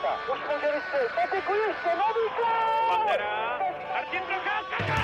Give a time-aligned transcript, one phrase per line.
[0.00, 0.32] Procházka.
[0.32, 1.12] Už může vystřelit.
[1.14, 2.96] Patiku ještě, nový gol!
[2.96, 3.58] Pantera.
[3.94, 4.94] Martin Procházka.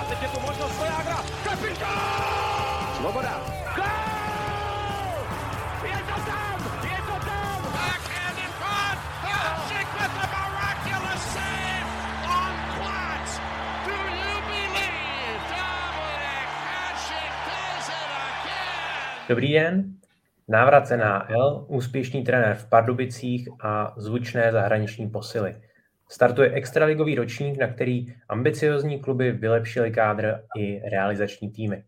[0.00, 1.16] A teď je tu možnost Svojágra.
[1.44, 2.94] Kapitán!
[2.96, 3.40] Svoboda.
[3.76, 3.84] Gol!
[5.84, 6.58] Je to tam!
[6.84, 7.62] Je to tam!
[7.72, 8.98] Backhand in front.
[9.22, 11.88] Hasek with the miraculous save
[12.38, 13.30] on Platz.
[13.86, 19.28] Do you believe Dominic Hasek does it again?
[19.28, 19.97] Dobrý den,
[20.48, 25.56] návrat z NHL, úspěšný trenér v Pardubicích a zvučné zahraniční posily.
[26.10, 31.84] Startuje extraligový ročník, na který ambiciozní kluby vylepšili kádr i realizační týmy.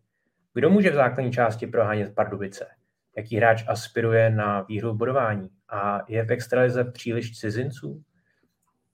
[0.53, 2.67] Kdo může v základní části prohánět Pardubice?
[3.17, 5.49] Jaký hráč aspiruje na výhru bodování?
[5.69, 8.01] A je v extralize příliš cizinců?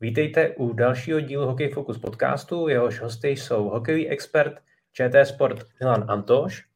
[0.01, 2.67] Vítejte u dalšího dílu Hokej Focus podcastu.
[2.67, 4.53] Jehož hosty jsou hokejový expert
[4.93, 6.67] ČT Sport Milan Antoš,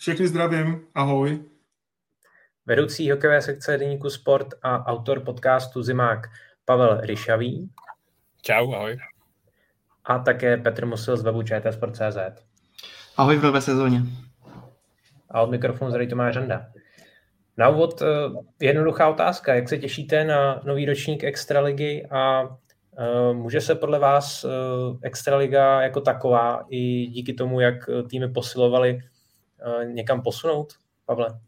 [0.00, 1.44] Všechny zdravím, ahoj.
[2.66, 6.26] Vedoucí hokejové sekce deníku Sport a autor podcastu Zimák
[6.64, 7.70] Pavel Ryšavý
[8.42, 8.98] Čau, ahoj.
[10.04, 12.18] a také Petr Musil z webu čtsport.cz.
[13.16, 14.02] Ahoj v nové sezóně.
[15.30, 16.66] A od mikrofonu zdraví Tomáš Žanda.
[17.56, 18.06] Na úvod eh,
[18.60, 19.54] jednoduchá otázka.
[19.54, 22.42] Jak se těšíte na nový ročník Extraligy a
[22.98, 24.48] eh, může se podle vás eh,
[25.02, 27.74] Extraliga jako taková i díky tomu, jak
[28.10, 29.00] týmy posilovali,
[29.84, 30.72] někam posunout,
[31.06, 31.40] Pavle?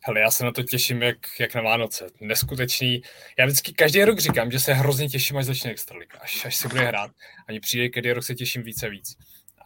[0.00, 2.06] Hele, já se na to těším jak, jak na Vánoce.
[2.20, 3.02] Neskutečný.
[3.38, 6.68] Já vždycky každý rok říkám, že se hrozně těším, až začne Extraliga, až, až se
[6.68, 7.10] bude hrát.
[7.48, 9.16] Ani přijde, každý rok se těším více a víc.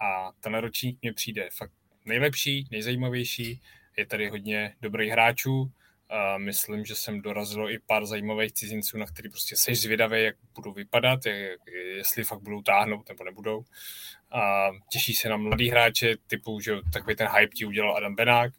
[0.00, 1.72] A ten ročník mě přijde fakt
[2.04, 3.60] nejlepší, nejzajímavější.
[3.96, 5.70] Je tady hodně dobrých hráčů.
[6.08, 10.36] A myslím, že jsem dorazil i pár zajímavých cizinců, na který prostě seš zvědavý, jak
[10.54, 11.60] budou vypadat, jak,
[11.96, 13.64] jestli fakt budou táhnout nebo nebudou.
[14.30, 18.52] A těší se na mladý hráče, typu, že takový ten hype ti udělal Adam Benák.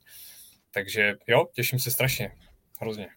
[0.74, 2.32] Takže jo, těším se strašně.
[2.82, 3.08] Hrozně.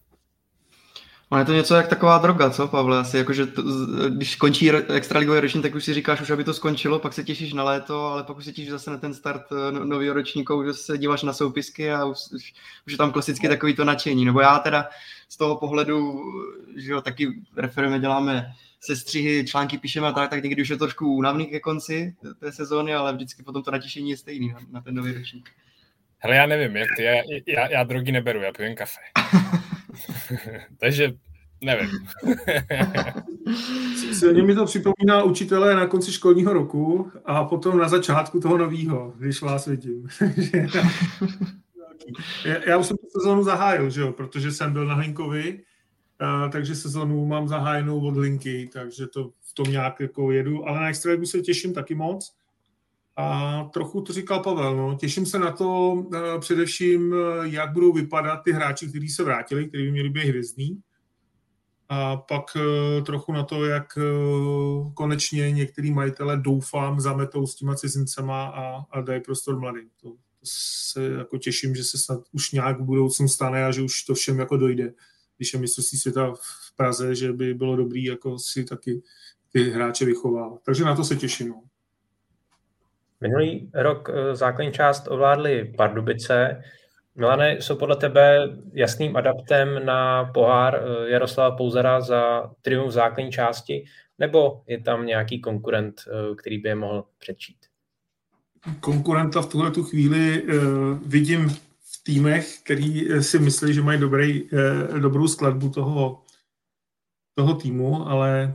[1.29, 2.99] Ono je to něco jak taková droga, co Pavle?
[2.99, 3.63] Asi jakože to,
[4.09, 7.53] když končí extraligový ročník, tak už si říkáš už, aby to skončilo, pak se těšíš
[7.53, 10.65] na léto, ale pak už se těšíš zase na ten start eh, no, nového ročníku,
[10.65, 12.55] že se díváš na soupisky a už, už,
[12.87, 14.25] už je tam klasicky takový to nadšení.
[14.25, 14.89] Nebo já teda
[15.29, 16.25] z toho pohledu,
[16.77, 21.15] že jo, taky referujeme, děláme sestřihy, články píšeme a tak, tak někdy už je trošku
[21.15, 24.95] únavný ke konci té sezóny, ale vždycky potom to natěšení je stejný na, na ten
[24.95, 25.51] nový ročník.
[26.19, 27.15] Hele, já nevím, jak ty, já,
[27.47, 29.01] já, já drogy neberu, já piju kafe.
[30.81, 31.13] Takže
[31.61, 31.91] nevím.
[34.13, 39.15] Silně mi to připomíná učitelé na konci školního roku a potom na začátku toho nového,
[39.19, 40.09] když vás vidím.
[42.67, 45.61] já už jsem tu sezónu zahájil, že jo, protože jsem byl na Hlinkovi,
[46.53, 50.89] takže sezónu mám zahájenou od Hlinky, takže to v tom nějak jako jedu, ale na
[50.89, 52.35] Extraligu se těším taky moc.
[53.17, 54.97] A trochu to říkal Pavel, no.
[55.01, 59.85] těším se na to uh, především, jak budou vypadat ty hráči, kteří se vrátili, kteří
[59.85, 60.81] by měli být hvězdní.
[61.89, 63.99] A pak uh, trochu na to, jak
[64.95, 69.89] konečně některý majitele doufám zametou s těma cizincema a, a dají prostor mladým.
[70.03, 73.83] To, to se jako těším, že se snad už nějak v budoucnu stane a že
[73.83, 74.93] už to všem jako dojde.
[75.37, 79.03] Když je mistrovství světa v Praze, že by bylo dobrý jako si taky
[79.53, 80.61] ty hráče vychovávat.
[80.65, 81.49] Takže na to se těším.
[81.49, 81.63] No.
[83.21, 86.63] Minulý rok základní část ovládly Pardubice.
[87.15, 93.85] Milane, jsou podle tebe jasným adaptem na pohár Jaroslava Pouzara za triumf základní části,
[94.19, 95.95] nebo je tam nějaký konkurent,
[96.37, 97.57] který by je mohl přečít?
[98.81, 100.43] Konkurenta v tuhle tu chvíli
[101.07, 104.49] vidím v týmech, který si myslí, že mají dobrý,
[105.01, 106.23] dobrou skladbu toho,
[107.35, 108.55] toho týmu, ale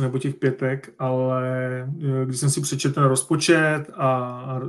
[0.00, 1.42] nebo těch pětek, ale
[2.24, 4.60] když jsem si přečetl ten rozpočet a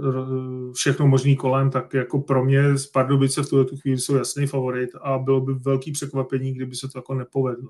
[0.74, 4.90] všechno možný kolem, tak jako pro mě z Pardubice v tuhle chvíli jsou jasný favorit
[5.02, 7.69] a bylo by velký překvapení, kdyby se to jako nepovedlo.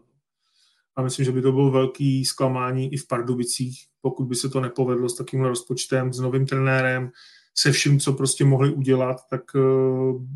[0.96, 4.62] A myslím, že by to bylo velký zklamání i v Pardubicích, pokud by se to
[4.62, 7.10] nepovedlo s takým rozpočtem, s novým trenérem,
[7.56, 9.42] se vším, co prostě mohli udělat, tak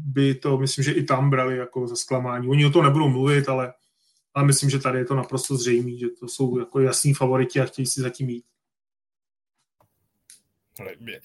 [0.05, 2.47] by to, myslím, že i tam brali jako za zklamání.
[2.47, 3.73] Oni o to nebudou mluvit, ale
[4.33, 7.65] ale myslím, že tady je to naprosto zřejmé, že to jsou jako jasní favoriti a
[7.65, 8.45] chtějí si zatím jít.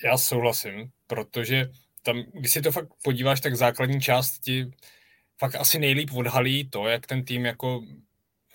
[0.05, 1.71] Já souhlasím, protože
[2.03, 4.71] tam, když si to fakt podíváš, tak základní část ti
[5.39, 7.83] fakt asi nejlíp odhalí to, jak ten tým jako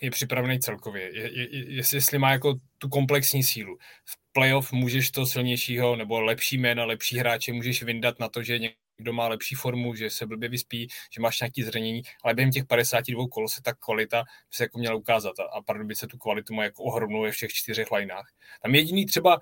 [0.00, 1.16] je připravený celkově.
[1.16, 3.78] Je, je, jestli má jako tu komplexní sílu.
[4.04, 8.58] V playoff můžeš to silnějšího nebo lepší jména, lepší hráče můžeš vyndat na to, že
[8.96, 12.64] kdo má lepší formu, že se blbě vyspí, že máš nějaký zranění, ale během těch
[12.64, 16.64] 52 kol se ta kvalita se jako měla ukázat a, a se tu kvalitu má
[16.64, 18.32] jako ohromnou ve všech čtyřech lineách.
[18.62, 19.40] Tam jediný třeba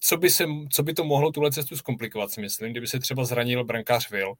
[0.00, 3.24] co by, se, co by to mohlo tuhle cestu zkomplikovat, si myslím, kdyby se třeba
[3.24, 4.34] zranil brankář Will,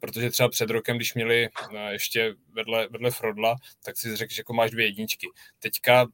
[0.00, 1.48] protože třeba před rokem, když měli
[1.90, 5.26] ještě vedle, vedle Frodla, tak si řekl, že jako máš dvě jedničky.
[5.58, 6.06] Teďka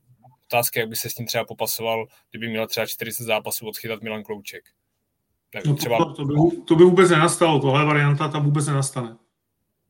[0.47, 4.23] otázka, jak by se s tím třeba popasoval, kdyby měl třeba 40 zápasů odchytat Milan
[4.23, 4.65] Klouček.
[5.67, 5.99] No třeba...
[5.99, 6.35] to, to, by,
[6.65, 9.17] to by vůbec nenastalo, tohle varianta tam vůbec nenastane.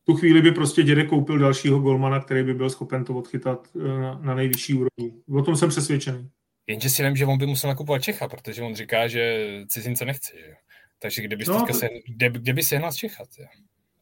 [0.02, 3.68] V tu chvíli by prostě dědek koupil dalšího golmana, který by byl schopen to odchytat
[3.76, 5.22] eh, na, na nejvyšší úrovni.
[5.30, 6.28] O tom jsem přesvědčený.
[6.66, 10.36] Jenže si vím, že on by musel nakupovat Čecha, protože on říká, že cizince nechce.
[10.36, 10.54] Že?
[10.98, 13.24] Takže kdyby, no, se, kde, kde by sehnal z Čecha?
[13.36, 13.46] Tě?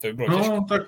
[0.01, 0.55] To by bylo no, těžké.
[0.69, 0.83] tak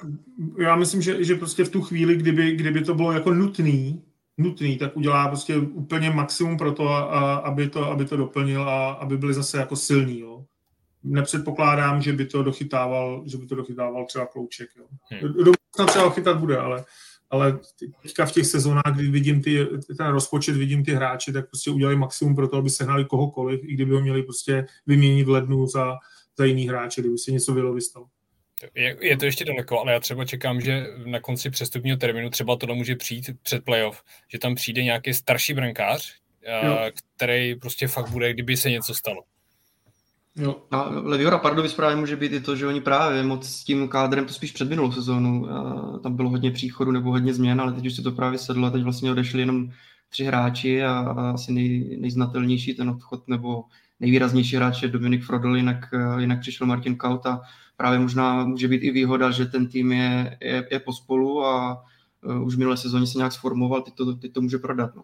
[0.58, 4.02] já myslím, že, že prostě v tu chvíli, kdyby, kdyby to bylo jako nutný,
[4.38, 8.62] nutný, tak udělá prostě úplně maximum pro to, a, a, aby, to, aby to doplnil
[8.62, 10.20] a aby byli zase jako silní.
[10.20, 10.44] Jo.
[11.04, 14.68] Nepředpokládám, že by to dochytával, že by to dochytával třeba Klouček.
[14.76, 14.84] Jo.
[15.10, 15.44] Hmm.
[15.44, 15.52] Do
[15.86, 16.84] třeba chytat bude, ale
[17.30, 17.58] ale
[18.02, 19.66] teďka v těch sezónách, kdy vidím ty,
[19.98, 23.74] ten rozpočet, vidím ty hráče, tak prostě udělali maximum pro to, aby sehnali kohokoliv, i
[23.74, 25.96] kdyby ho měli prostě vyměnit v lednu za,
[26.38, 28.06] za jiný hráče, kdyby se něco bylo vystalo.
[28.74, 32.56] Je, je to ještě daleko, ale já třeba čekám, že na konci přestupního termínu třeba
[32.56, 36.14] tohle může přijít před playoff, že tam přijde nějaký starší brankář,
[37.16, 39.22] který prostě fakt bude, kdyby se něco stalo.
[40.36, 40.56] Jo.
[40.70, 44.26] A Leviora Pardovis právě může být i to, že oni právě moc s tím kádrem,
[44.26, 45.48] to spíš před minulou sezónu,
[46.02, 48.70] tam bylo hodně příchodu nebo hodně změn, ale teď už se to právě sedlo a
[48.70, 49.70] teď vlastně odešli jenom
[50.08, 53.64] tři hráči a, a asi nej, nejznatelnější ten odchod nebo
[54.00, 57.40] nejvýraznější hráč je Dominik Frodol, jinak, jinak přišel Martin Kaut a
[57.76, 61.84] právě možná může být i výhoda, že ten tým je, je, je pospolu a
[62.44, 64.94] už v minulé sezóně se nějak sformoval, teď to, teď to může prodat.
[64.94, 65.02] No.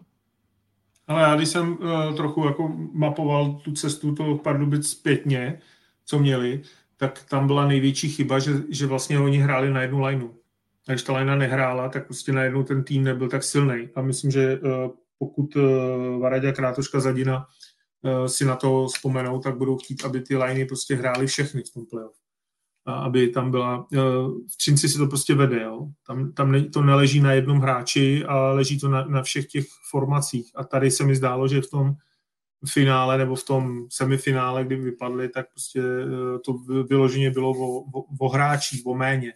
[1.11, 5.61] Ale já když jsem uh, trochu jako mapoval tu cestu toho Pardubic zpětně,
[6.05, 6.61] co měli,
[6.97, 10.29] tak tam byla největší chyba, že, že vlastně oni hráli na jednu lineu.
[10.87, 13.89] A když ta linea nehrála, tak prostě najednou ten tým nebyl tak silný.
[13.95, 15.63] A myslím, že uh, pokud uh,
[16.21, 17.45] Varadě Krátoška Zadina
[18.01, 21.73] uh, si na to vzpomenou, tak budou chtít, aby ty liney prostě hrály všechny v
[21.73, 22.20] tom playoff
[22.85, 23.97] aby tam byla, eh,
[24.53, 25.87] v Třinci si to prostě vede, jo.
[26.07, 30.51] Tam, tam to neleží na jednom hráči, ale leží to na, na všech těch formacích.
[30.55, 31.93] A tady se mi zdálo, že v tom
[32.69, 38.05] finále nebo v tom semifinále, kdy vypadli, tak prostě eh, to vyloženě bylo o, o,
[38.19, 39.33] o hráčích, o méně.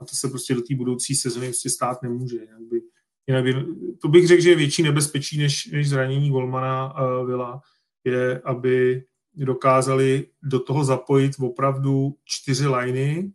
[0.00, 2.36] A to se prostě do té budoucí sezóny prostě stát nemůže.
[2.36, 2.80] Jinak by,
[3.26, 3.54] jinak by,
[4.02, 7.60] to bych řekl, že je větší nebezpečí než, než zranění Golmana uh, Vila,
[8.04, 9.04] je, aby
[9.34, 13.32] dokázali do toho zapojit opravdu čtyři liney,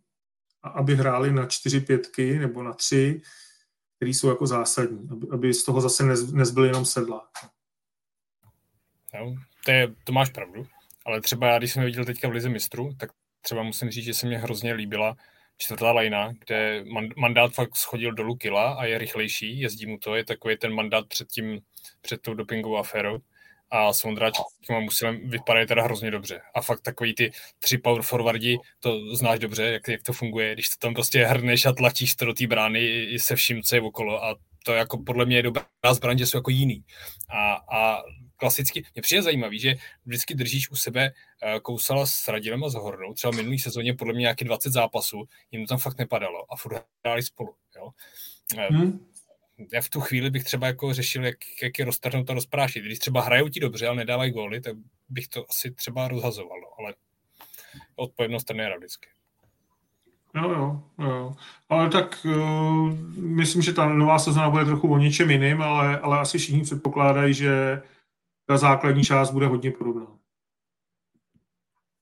[0.62, 3.20] aby hráli na čtyři pětky nebo na tři,
[3.96, 7.28] které jsou jako zásadní, aby, aby z toho zase nez, nezbyl jenom sedla.
[9.14, 9.34] No,
[9.64, 10.66] to, je, to máš pravdu,
[11.06, 13.10] ale třeba já, když jsem viděl teďka v Lize mistru, tak
[13.40, 15.16] třeba musím říct, že se mně hrozně líbila
[15.58, 16.84] čtvrtá lajna, kde
[17.16, 21.06] mandát fakt schodil dolů kila a je rychlejší, jezdí mu to, je takový ten mandát
[21.08, 21.60] před tím,
[22.00, 23.18] před tou dopingovou aférou
[23.70, 26.40] a s Vondráčkem Musilem vypadají teda hrozně dobře.
[26.54, 30.68] A fakt takový ty tři power forwardi, to znáš dobře, jak, jak to funguje, když
[30.68, 34.24] to tam prostě hrneš a tlačíš to do té brány se vším, co je okolo
[34.24, 36.84] a to jako podle mě je dobrá zbraň, že jsou jako jiný.
[37.30, 38.02] A, a
[38.36, 39.74] klasicky, mě přijde zajímavý, že
[40.06, 44.12] vždycky držíš u sebe uh, Kousala s Radilem a s Hornou, třeba minulý sezóně podle
[44.12, 47.54] mě nějaký 20 zápasů, jim to tam fakt nepadalo a furt hráli spolu.
[47.76, 47.90] Jo?
[48.70, 49.07] Hmm
[49.72, 52.84] já v tu chvíli bych třeba jako řešil, jak, jak je roztrhnout a rozprášit.
[52.84, 54.76] Když třeba hrajou ti dobře, ale nedávají góly, tak
[55.08, 56.68] bych to asi třeba rozhazoval, no.
[56.78, 56.94] ale
[57.96, 59.08] odpovědnost trenéra vždycky.
[60.34, 61.34] Jo, jo, jo.
[61.68, 66.18] Ale tak uh, myslím, že ta nová sezóna bude trochu o něčem jiným, ale, ale
[66.18, 67.82] asi všichni předpokládají, že
[68.46, 70.06] ta základní část bude hodně podobná.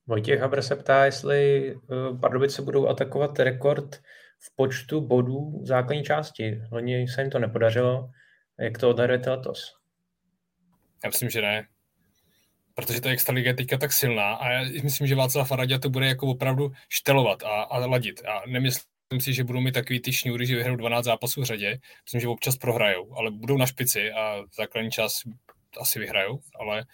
[0.07, 4.01] Vojtěch Habr se ptá, jestli uh, Pardubice budou atakovat rekord
[4.39, 6.61] v počtu bodů základní části.
[6.71, 8.09] Loni se jim to nepodařilo.
[8.59, 9.73] Jak to odhadujete letos?
[11.03, 11.67] Já myslím, že ne.
[12.75, 16.07] Protože ta extraliga je teďka tak silná a já myslím, že Václav Faradě to bude
[16.07, 18.25] jako opravdu štelovat a, a ladit.
[18.25, 21.79] A nemyslím si, že budou mít takový ty šňůry, že vyhrajou 12 zápasů v řadě.
[22.05, 25.21] Myslím, že občas prohrajou, ale budou na špici a základní čas
[25.81, 26.85] asi vyhrajou, ale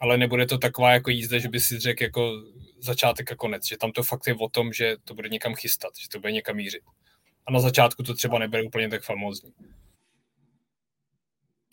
[0.00, 2.32] ale nebude to taková jako jízda, že by si řekl jako
[2.80, 5.90] začátek a konec, že tam to fakt je o tom, že to bude někam chystat,
[6.02, 6.82] že to bude někam mířit.
[7.46, 9.52] A na začátku to třeba nebude úplně tak famózní.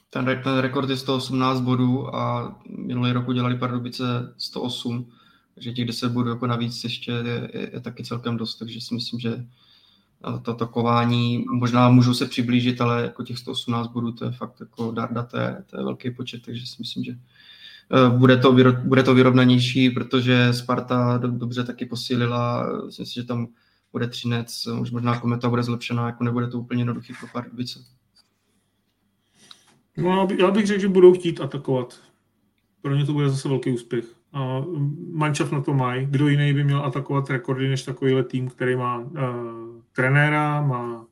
[0.10, 4.04] Ten, ten rekord je 118 bodů a minulý rok udělali Pardubice
[4.38, 5.12] 108,
[5.54, 8.94] takže těch 10 bodů jako navíc ještě je, je, je taky celkem dost, takže si
[8.94, 9.46] myslím, že
[10.42, 14.92] to takování, možná můžou se přiblížit, ale jako těch 118 bodů, to je fakt jako
[14.92, 17.12] darda, to je, to je velký počet, takže si myslím, že
[18.10, 23.48] bude to, bude to vyrovnanější, protože Sparta dobře taky posílila, myslím si, že tam
[23.92, 27.80] bude Třinec, už možná kometa bude zlepšená, jako nebude to úplně jednoduchý pro Pardubice.
[29.98, 32.00] No, já bych řekl, že budou chtít atakovat.
[32.82, 34.06] Pro ně to bude zase velký úspěch.
[34.34, 34.64] A
[35.12, 36.06] mančav na to mají.
[36.06, 39.08] Kdo jiný by měl atakovat rekordy než takovýhle tým, který má uh,
[39.92, 41.06] trenéra, má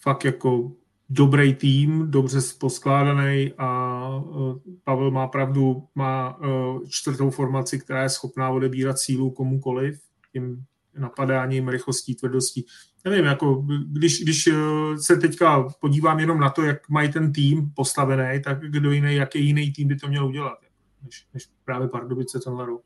[0.00, 0.72] fakt jako
[1.12, 8.08] dobrý tým, dobře poskládaný a uh, Pavel má pravdu, má uh, čtvrtou formaci, která je
[8.08, 10.00] schopná odebírat sílu komukoliv,
[10.32, 10.64] tím
[10.98, 12.66] napadáním, rychlostí, tvrdostí.
[13.04, 14.48] Nevím, jako když, když
[14.96, 19.46] se teďka podívám jenom na to, jak mají ten tým postavený, tak kdo jiný, jaký
[19.46, 20.58] jiný tým by to měl udělat,
[21.02, 22.82] než, než právě Pardubice tenhle rok.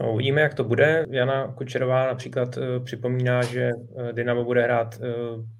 [0.00, 1.06] No, uvidíme, jak to bude.
[1.10, 5.06] Jana Kučerová například uh, připomíná, že uh, Dynamo bude hrát uh,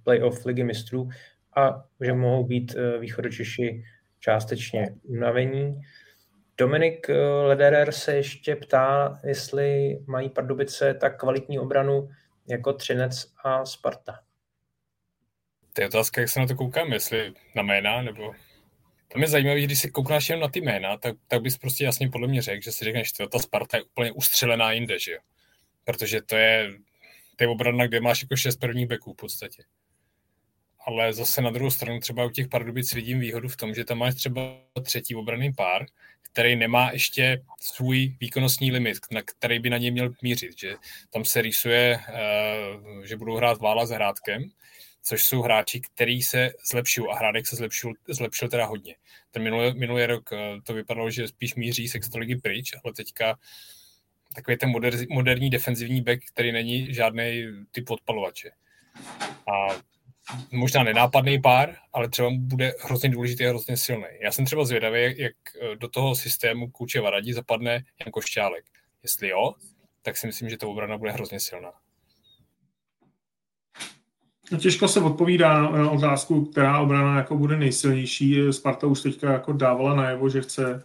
[0.04, 1.08] playoff ligy mistrů
[1.56, 3.84] a že mohou být východočeši
[4.20, 5.80] částečně unavení.
[6.58, 7.06] Dominik
[7.42, 12.10] Lederer se ještě ptá, jestli mají Pardubice tak kvalitní obranu
[12.48, 14.18] jako Třinec a Sparta.
[15.72, 18.32] To je otázka, jak se na to koukám, jestli na jména, nebo
[19.14, 22.08] tam je zajímavé, když si kouknáš jenom na ty jména, tak, tak bys prostě jasně
[22.08, 25.18] podle mě řekl, že si řekneš, že ta Sparta je úplně ustřelená jinde, že jo?
[25.84, 26.72] Protože to je,
[27.36, 29.62] to je obrana, kde máš jako šest prvních beků v podstatě.
[30.86, 33.98] Ale zase na druhou stranu třeba u těch Pardubic vidím výhodu v tom, že tam
[33.98, 35.86] máš třeba třetí obranný pár,
[36.22, 40.58] který nemá ještě svůj výkonnostní limit, na který by na něj měl mířit.
[40.58, 40.74] Že
[41.10, 44.50] tam se rýsuje, uh, že budou hrát Vála s Hrádkem,
[45.06, 48.96] což jsou hráči, který se zlepšují a Hrádek se zlepšil, zlepšil teda hodně.
[49.30, 53.38] Ten minulý, minulý rok eh, to vypadalo, že spíš míří z extraligy pryč, ale teďka
[54.34, 58.50] takový ten moder, moderní defenzivní back, který není žádný typ odpalovače.
[59.54, 59.68] A
[60.52, 64.06] možná nenápadný pár, ale třeba bude hrozně důležitý a hrozně silný.
[64.20, 68.64] Já jsem třeba zvědavý, jak, eh, do toho systému Kučeva radí zapadne Jan Košťálek.
[69.02, 69.54] Jestli jo,
[70.02, 71.72] tak si myslím, že ta obrana bude hrozně silná.
[74.52, 78.52] No, těžko se odpovídá na, otázku, která obrana jako bude nejsilnější.
[78.52, 80.84] Sparta už teďka jako dávala najevo, že chce,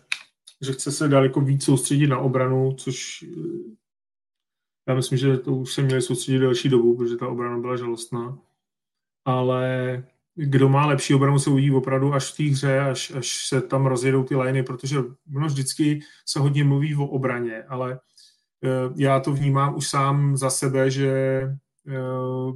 [0.62, 3.75] že chce se daleko víc soustředit na obranu, což eh,
[4.88, 8.38] já myslím, že to už se měli soustředit delší dobu, protože ta obrana byla žalostná.
[9.25, 10.04] Ale
[10.36, 13.86] kdo má lepší obranu, se uvidí opravdu až v té hře, až, až se tam
[13.86, 15.00] rozjedou ty liney, protože
[15.36, 18.00] ono vždycky se hodně mluví o obraně, ale
[18.63, 21.42] eh, já to vnímám už sám za sebe, že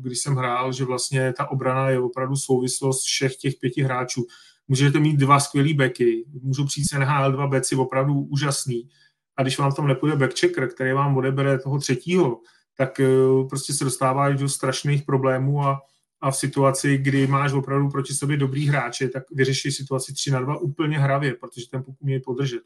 [0.01, 4.25] když jsem hrál, že vlastně ta obrana je opravdu souvislost všech těch pěti hráčů.
[4.68, 8.89] Můžete mít dva skvělý beky, můžou přijít se NHL dva beci opravdu úžasný.
[9.38, 12.39] A když vám tam nepůjde backchecker, který vám odebere toho třetího,
[12.77, 13.08] tak eh,
[13.50, 15.82] prostě se dostáváš do strašných problémů a,
[16.22, 20.42] a v situaci, kdy máš opravdu proti sobě dobrý hráče, tak vyřešíš situaci 3 na
[20.42, 22.63] 2 úplně hravě, protože ten puk umějí podržet.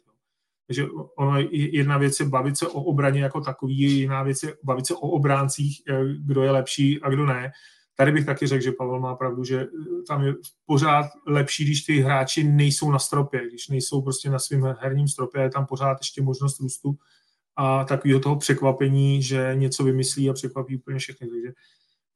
[0.67, 4.87] Takže ono, jedna věc je bavit se o obraně jako takový, jiná věc je bavit
[4.87, 7.51] se o obráncích, eh, kdo je lepší a kdo ne.
[7.95, 9.67] Tady bych taky řekl, že Pavel má pravdu, že eh,
[10.07, 10.33] tam je
[10.65, 15.41] pořád lepší, když ty hráči nejsou na stropě, když nejsou prostě na svém herním stropě,
[15.41, 16.97] je tam pořád ještě možnost růstu
[17.55, 21.27] a takového toho překvapení, že něco vymyslí a překvapí úplně všechny.
[21.27, 21.51] Takže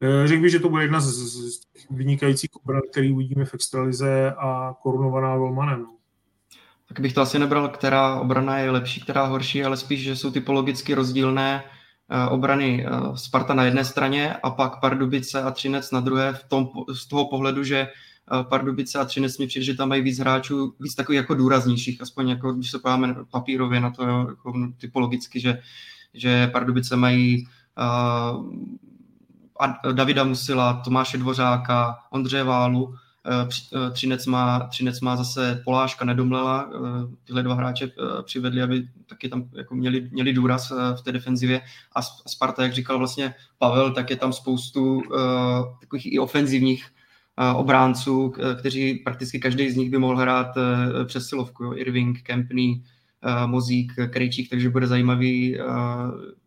[0.01, 4.31] eh, řekl bych, že to bude jedna z, z vynikajících obran, který uvidíme v extralize
[4.37, 6.00] a korunovaná Volmanem.
[6.91, 10.31] Tak bych to asi nebral, která obrana je lepší, která horší, ale spíš, že jsou
[10.31, 15.99] typologicky rozdílné eh, obrany eh, Sparta na jedné straně a pak Pardubice a Třinec na
[15.99, 19.89] druhé v tom, z toho pohledu, že eh, Pardubice a Třinec mi přijde, že tam
[19.89, 24.03] mají víc hráčů, víc takových jako důraznějších, aspoň jako když se podíváme papírově na to
[24.03, 25.61] jako typologicky, že,
[26.13, 27.47] že Pardubice mají
[28.35, 32.95] uh, Davida Musila, Tomáše Dvořáka, Ondřeje Válu,
[33.91, 36.79] Třinec má, Třinec má zase Poláška Nedomlela, eh,
[37.23, 37.91] tyhle dva hráče
[38.23, 41.61] přivedli, aby taky tam jako měli, měli důraz v té defenzivě
[41.95, 45.01] a Sparta, jak říkal vlastně Pavel, tak je tam spoustu
[45.79, 46.85] takových i ofenzivních
[47.55, 50.47] obránců, kteří prakticky každý z nich by mohl hrát
[51.05, 51.63] přes silovku.
[51.63, 51.73] Jo?
[51.73, 52.83] Irving, Kempney,
[53.45, 55.57] Mozík, Krejčík, takže bude zajímavý,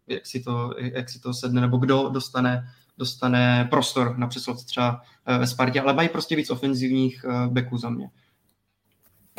[0.06, 5.02] jak si, to, jak si to sedne, nebo kdo dostane dostane prostor na přeslovce třeba
[5.26, 8.08] eh, ve Spartě, ale mají prostě víc ofenzivních eh, beků za mě.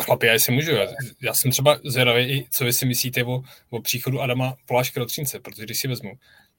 [0.02, 0.88] Chlapi, já si můžu, já,
[1.22, 5.40] já jsem třeba zvědavý, co vy si myslíte o, o příchodu Adama Poláška do Třince,
[5.40, 6.12] protože když si vezmu,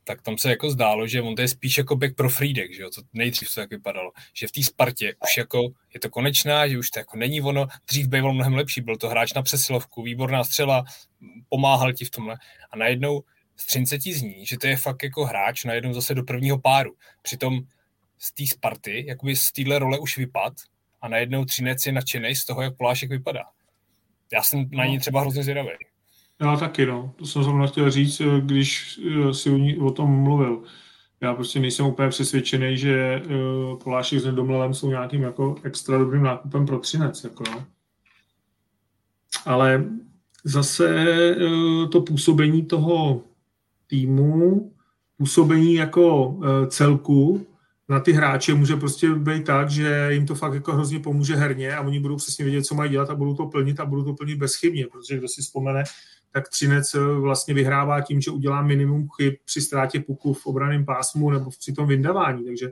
[0.05, 2.83] tak tam se jako zdálo, že on to je spíš jako back pro Friedek, že
[2.83, 6.69] jo, to nejdřív to tak vypadalo, že v té Spartě už jako je to konečná,
[6.69, 10.03] že už to jako není ono, dřív byl mnohem lepší, byl to hráč na přesilovku,
[10.03, 10.85] výborná střela,
[11.49, 12.37] pomáhal ti v tomhle
[12.71, 13.23] a najednou
[13.56, 16.94] z 30 zní, že to je fakt jako hráč najednou zase do prvního páru.
[17.22, 17.60] Přitom
[18.18, 20.52] z té Sparty, jakoby z téhle role už vypad
[21.00, 23.42] a najednou Třinec je nadšený z toho, jak Polášek vypadá.
[24.32, 25.00] Já jsem na ní no.
[25.00, 25.68] třeba hrozně zvědavý.
[26.40, 27.12] Já taky, no.
[27.16, 30.62] To jsem zrovna chtěl říct, když eh, si o tom mluvil.
[31.20, 33.28] Já prostě nejsem úplně přesvědčený, že eh,
[33.84, 37.25] Polášek s Nedomlelem jsou nějakým jako extra dobrým nákupem pro Třinec.
[37.25, 37.66] Jako, no.
[39.44, 39.84] Ale
[40.44, 43.22] zase eh, to působení toho
[43.87, 44.73] týmu,
[45.16, 47.47] působení jako eh, celku
[47.88, 51.76] na ty hráče může prostě být tak, že jim to fakt jako hrozně pomůže herně
[51.76, 54.14] a oni budou přesně vědět, co mají dělat a budou to plnit a budou to
[54.14, 55.85] plnit bezchybně, protože kdo si vzpomene,
[56.31, 60.85] tak Třinec eh, vlastně vyhrává tím, že udělá minimum chyb při ztrátě puku v obraném
[60.85, 62.71] pásmu nebo při tom vyndavání, takže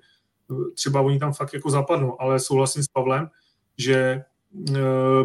[0.74, 3.28] třeba oni tam fakt jako zapadnou, ale souhlasím s Pavlem,
[3.78, 4.22] že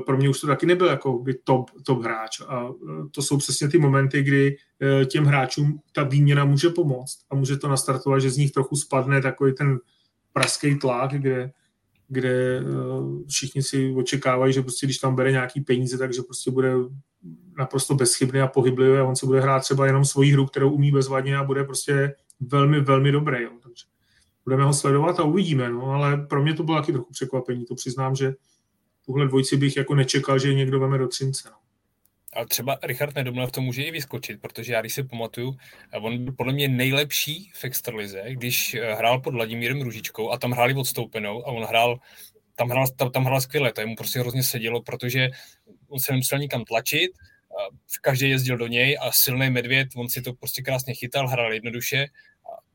[0.06, 2.42] pro mě už to taky nebyl jako by top, top hráč.
[2.48, 7.20] A eh, to jsou přesně ty momenty, kdy eh, těm hráčům ta výměna může pomoct
[7.30, 9.80] a může to nastartovat, že z nich trochu spadne takový ten
[10.34, 11.52] praský tlak, kde,
[12.08, 12.64] kde
[13.28, 16.74] všichni si očekávají, že prostě když tam bere nějaký peníze, takže prostě bude
[17.58, 20.92] naprosto bezchybný a pohyblivý a on se bude hrát třeba jenom svoji hru, kterou umí
[20.92, 23.44] bezvadně a bude prostě velmi, velmi dobrý.
[23.44, 23.52] Jo.
[23.64, 23.86] Takže
[24.46, 27.76] budeme ho sledovat a uvidíme, no, ale pro mě to bylo taky trochu překvapení, to
[27.76, 28.34] přiznám, že
[29.10, 31.50] tuhle dvojici bych jako nečekal, že někdo veme do Třince.
[31.50, 31.56] No.
[32.34, 35.58] Ale třeba Richard Nedomlev v tom může i vyskočit, protože já když si pamatuju,
[36.02, 40.52] on byl podle mě nejlepší v extralize, když eh, hrál pod Vladimírem Ružičkou a tam
[40.52, 42.00] hráli odstoupenou a on hrál,
[42.56, 45.30] tam hrál, tam, tam hrál skvěle, to mu prostě hrozně sedělo, protože
[45.88, 47.12] on se nemusel nikam tlačit,
[47.88, 51.54] v každý jezdil do něj a silný medvěd, on si to prostě krásně chytal, hrál
[51.54, 52.06] jednoduše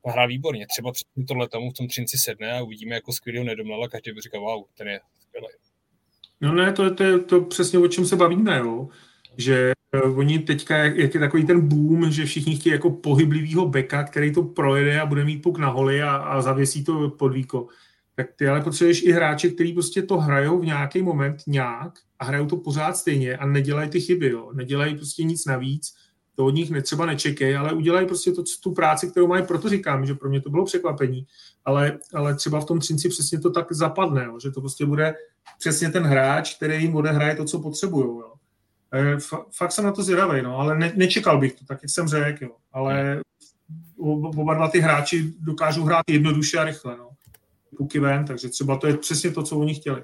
[0.05, 0.67] a hrál výborně.
[0.67, 4.21] Třeba před tohle tomu v tom Třinci sedne a uvidíme jako skvělého Nedomleva, každý by
[4.21, 5.47] říkal, wow, ten je skvělý.
[6.41, 8.89] No ne, to je to, to přesně o čem se bavíme, jo.
[9.37, 9.71] že
[10.05, 14.03] uh, oni teďka, jak, jak je takový ten boom, že všichni chtějí jako pohyblivýho beka,
[14.03, 17.67] který to projede a bude mít puk na holi a, a zavěsí to pod víko.
[18.15, 22.25] Tak ty ale potřebuješ i hráče, kteří prostě to hrajou v nějaký moment nějak a
[22.25, 24.51] hrajou to pořád stejně a nedělají ty chyby, jo.
[24.53, 25.95] nedělají prostě nic navíc,
[26.35, 30.05] to od nich netřeba nečekej, ale udělají prostě to, tu práci, kterou mají, proto říkám,
[30.05, 31.25] že pro mě to bylo překvapení,
[31.65, 35.15] ale, ale třeba v tom Třinci přesně to tak zapadne, jo, že to prostě bude
[35.59, 38.21] přesně ten hráč, který jim odehraje to, co potřebují.
[39.57, 42.43] Fakt jsem na to zvědavý, no, ale ne, nečekal bych to, tak jak jsem řekl,
[42.43, 42.51] jo.
[42.71, 43.21] ale
[44.35, 46.97] oba dva ty hráči dokážou hrát jednoduše a rychle.
[46.97, 47.09] No.
[47.77, 50.03] Puky ven, takže třeba to je přesně to, co oni chtěli.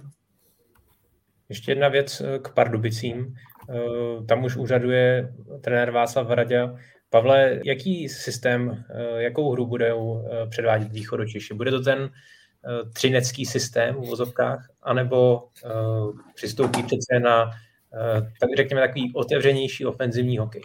[1.50, 3.36] Ještě jedna věc eh, k Pardubicím.
[3.70, 6.70] Eh, tam už úřaduje trenér Václav Hradě.
[7.12, 11.54] Pavle, jaký systém, eh, jakou hru budou předvádět východočiši?
[11.54, 12.10] Bude to ten
[12.94, 15.48] třinecký systém v vozovkách, anebo
[16.36, 17.52] přistoupí přece na,
[18.40, 20.62] tak řekněme, takový otevřenější ofenzivní hokej?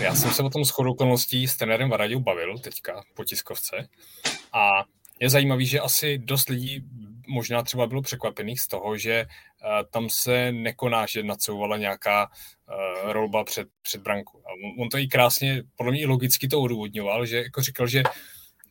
[0.00, 3.88] Já jsem se o tom shodou okolností s trenérem Varadou bavil teďka po tiskovce
[4.52, 4.84] a
[5.20, 6.84] je zajímavý, že asi dost lidí
[7.28, 13.12] možná třeba bylo překvapených z toho, že uh, tam se nekoná, že nacouvala nějaká uh,
[13.12, 14.42] rolba před, před branku.
[14.46, 14.50] A
[14.82, 18.02] on, to i krásně, podle mě i logicky to odůvodňoval, že jako říkal, že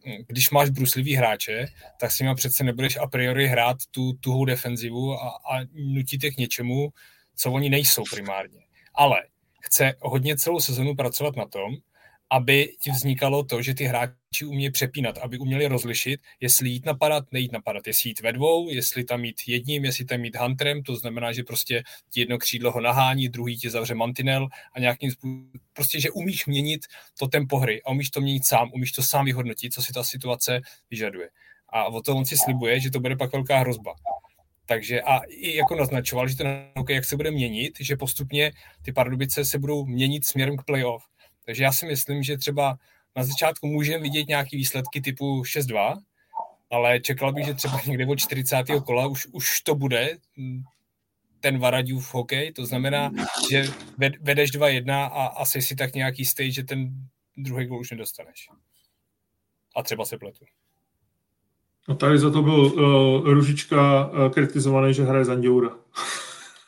[0.06, 1.66] hm, když máš bruslivý hráče,
[2.00, 6.32] tak s nimi přece nebudeš a priori hrát tu tuhou defenzivu a, a nutit je
[6.32, 6.90] k něčemu,
[7.36, 8.60] co oni nejsou primárně.
[8.94, 9.18] Ale
[9.62, 11.76] chce hodně celou sezonu pracovat na tom,
[12.30, 17.24] aby ti vznikalo to, že ty hráči umějí přepínat, aby uměli rozlišit, jestli jít napadat,
[17.32, 20.96] nejít napadat, jestli jít ve dvou, jestli tam jít jedním, jestli tam jít hunterem, to
[20.96, 25.52] znamená, že prostě ti jedno křídlo ho nahání, druhý ti zavře mantinel a nějakým způsobem,
[25.74, 26.82] prostě, že umíš měnit
[27.20, 30.04] to tempo hry a umíš to měnit sám, umíš to sám vyhodnotit, co si ta
[30.04, 31.30] situace vyžaduje.
[31.70, 33.96] A o to on si slibuje, že to bude pak velká hrozba.
[34.66, 38.92] Takže a i jako naznačoval, že ten hokej, jak se bude měnit, že postupně ty
[38.92, 41.04] Pardubice se budou měnit směrem k playoff
[41.48, 42.78] takže já si myslím, že třeba
[43.16, 45.98] na začátku můžeme vidět nějaké výsledky typu 6-2,
[46.72, 48.64] ale čekal bych, že třeba někde od 40.
[48.86, 50.18] kola už, už to bude
[51.40, 53.12] ten Varadiův hokej, to znamená,
[53.52, 53.64] že
[54.22, 56.92] vedeš 2-1 a asi si tak nějaký stage, že ten
[57.38, 58.50] druhý gol už nedostaneš.
[59.76, 60.46] A třeba se pletu.
[61.88, 65.70] No tady za to byl uh, Ružička uh, kritizovaný, že hraje Zanděura.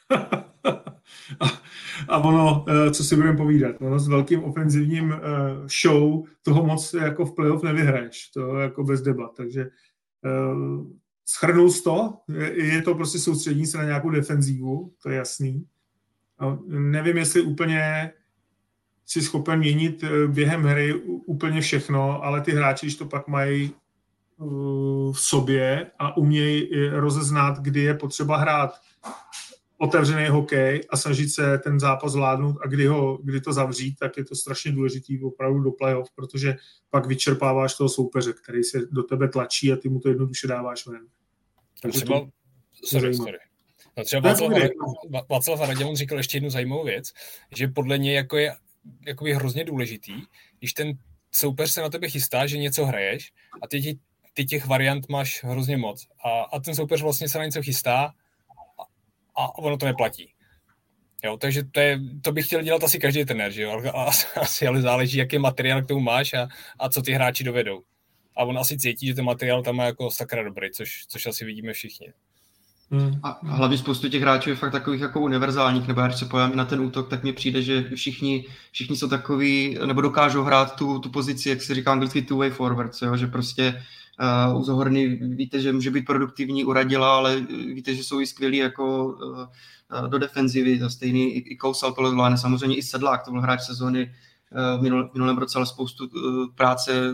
[1.39, 1.68] a
[2.07, 5.19] ono, eh, co si budeme povídat, ono s velkým ofenzivním eh,
[5.81, 9.61] show toho moc jako v playoff nevyhraješ, to jako bez debat, takže
[10.25, 10.85] eh,
[11.25, 12.13] schrnul to,
[12.53, 15.65] je to prostě soustřední se na nějakou defenzívu, to je jasný.
[16.67, 18.11] Nevím, jestli úplně
[19.05, 20.93] si schopen měnit během hry
[21.25, 23.71] úplně všechno, ale ty hráči, když to pak mají
[25.11, 28.71] v sobě a umějí rozeznat, kdy je potřeba hrát
[29.81, 34.17] otevřený hokej a snažit se ten zápas zvládnout a kdy, ho, kdy to zavřít, tak
[34.17, 36.55] je to strašně důležitý opravdu do playoff, protože
[36.89, 40.87] pak vyčerpáváš toho soupeře, který se do tebe tlačí a ty mu to jednoduše dáváš
[40.87, 41.07] ven.
[41.81, 42.27] Takže třeba, to,
[42.83, 43.37] sorry, sorry.
[43.97, 44.51] No třeba Václav,
[45.29, 45.59] Václav
[45.93, 47.11] říkal ještě jednu zajímavou věc,
[47.55, 48.55] že podle něj jako je
[49.07, 50.13] jakoby hrozně důležitý,
[50.59, 50.91] když ten
[51.31, 53.99] soupeř se na tebe chystá, že něco hraješ a ty,
[54.33, 58.13] ty těch variant máš hrozně moc a, a ten soupeř vlastně se na něco chystá
[59.39, 60.33] a ono to neplatí.
[61.23, 63.81] Jo, takže to, je, to bych chtěl dělat asi každý trenér, že jo?
[63.93, 64.09] A,
[64.41, 66.47] asi ale záleží, jaký materiál k tomu máš a,
[66.79, 67.81] a co ty hráči dovedou.
[68.37, 71.45] A on asi cítí, že ten materiál tam má jako sakra dobrý, což, což asi
[71.45, 72.13] vidíme všichni.
[72.91, 73.19] Hmm.
[73.23, 76.65] A hlavně spoustu těch hráčů je fakt takových jako univerzálních, nebo když se pojám na
[76.65, 81.09] ten útok, tak mi přijde, že všichni, všichni jsou takový, nebo dokážou hrát tu, tu
[81.09, 83.17] pozici, jak se říká anglicky two-way forward, jo?
[83.17, 83.83] že prostě
[84.55, 89.05] u Zohorny víte, že může být produktivní, uradila, ale víte, že jsou i skvělí jako
[89.05, 93.41] uh, do defenzivy, to stejný i, i Kousal to zvládne, samozřejmě i Sedlák, to byl
[93.41, 94.11] hráč sezóny
[94.51, 97.13] uh, v, minul, minulém roce, ale spoustu uh, práce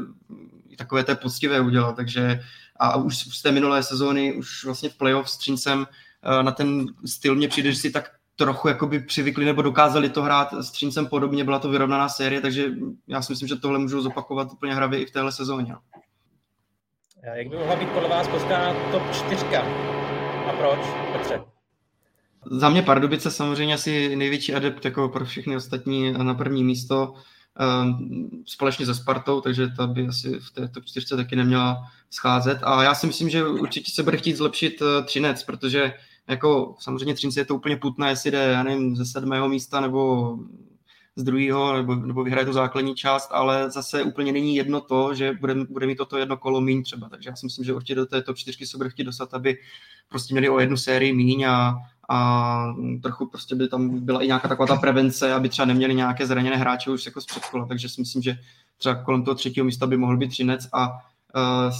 [0.78, 2.39] takové té poctivé udělal, takže
[2.80, 5.88] a už z té minulé sezóny, už vlastně v playoff s Třincem
[6.24, 10.24] eh, na ten styl mě přijde, že si tak trochu jakoby přivykli nebo dokázali to
[10.24, 12.72] hrát s Třincem podobně, byla to vyrovnaná série, takže
[13.08, 15.76] já si myslím, že tohle můžu zopakovat úplně hravě i v téhle sezóně.
[17.34, 19.46] Jak by mohla být podle vás poskána top 4?
[20.48, 20.80] A proč,
[21.14, 21.42] Petře?
[22.52, 27.14] Za mě Pardubice samozřejmě asi největší adept jako pro všechny ostatní na první místo.
[27.60, 32.60] Ehm, společně se Spartou, takže ta by asi v té top 4 taky neměla scházet.
[32.64, 35.94] A já si myslím, že určitě se bude chtít zlepšit eh, Třinec, protože
[36.28, 40.34] jako samozřejmě Třinec je to úplně putné, jestli jde, já nevím, ze sedmého místa nebo
[41.15, 45.34] z druhého, nebo, nebo vyhraje tu základní část, ale zase úplně není jedno to, že
[45.34, 47.10] bude, bude mít toto jedno kolo míň třeba.
[47.10, 49.58] Takže já si myslím, že určitě do té top 4 se bude chtít dostat, aby
[50.10, 51.75] prostě měli o jednu sérii míň a,
[52.10, 56.28] a trochu prostě by tam byla i nějaká taková ta prevence, aby třeba neměli nějaké
[56.28, 58.38] zraněné hráče už jako z předkola, takže si myslím, že
[58.78, 61.71] třeba kolem toho třetího místa by mohl být Třinec a uh,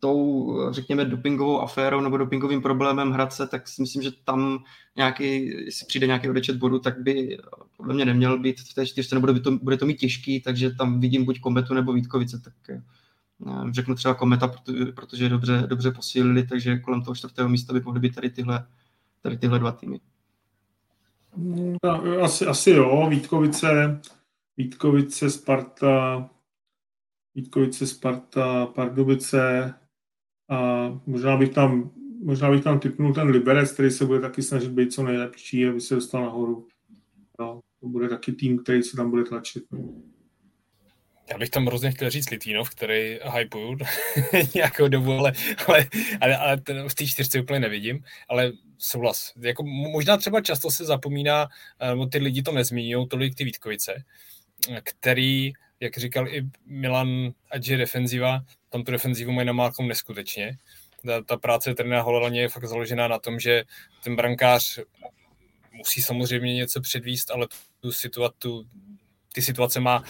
[0.00, 4.58] tou, řekněme, dopingovou aférou nebo dopingovým problémem Hradce, tak si myslím, že tam
[4.96, 7.38] nějaký, jestli přijde nějaký odečet bodu, tak by
[7.76, 10.70] podle mě neměl být v té čtyřce, nebo bude to, bude to mít těžký, takže
[10.70, 12.54] tam vidím buď Kometu nebo Vítkovice, tak
[13.38, 17.80] uh, řeknu třeba Kometa, protože, protože dobře, dobře posílili, takže kolem toho čtvrtého místa by
[17.80, 18.66] mohly být tady tyhle
[19.22, 20.00] tady tyhle dva týmy?
[21.84, 24.00] No, asi, asi jo, Vítkovice,
[24.56, 26.28] Vítkovice, Sparta,
[27.34, 29.74] Vítkovice, Sparta, Pardubice
[30.50, 31.90] a možná bych tam,
[32.24, 35.80] možná bych tam typnul ten Liberec, který se bude taky snažit být co nejlepší, aby
[35.80, 36.66] se dostal nahoru.
[37.40, 39.64] No, to bude taky tým, který se tam bude tlačit.
[39.70, 39.78] No.
[41.30, 43.78] Já bych tam hrozně chtěl říct Litínov, který hypuju
[44.54, 45.32] nějakou dobu, ale,
[45.66, 45.86] ale,
[46.20, 49.32] ale, ale ten v té čtyřce úplně nevidím, ale souhlas.
[49.40, 51.48] Jako možná třeba často se zapomíná,
[51.88, 54.04] nebo ty lidi to nezmíní, tolik ty Vítkovice,
[54.82, 60.56] který, jak říkal i Milan, ať je defenziva, tam tu defenzivu mají namálkou neskutečně.
[61.06, 63.64] Ta, ta práce trenéra Holelaně je fakt založená na tom, že
[64.04, 64.78] ten brankář
[65.72, 67.46] musí samozřejmě něco předvíst, ale
[67.80, 68.48] tu situaci,
[69.32, 70.04] ty situace má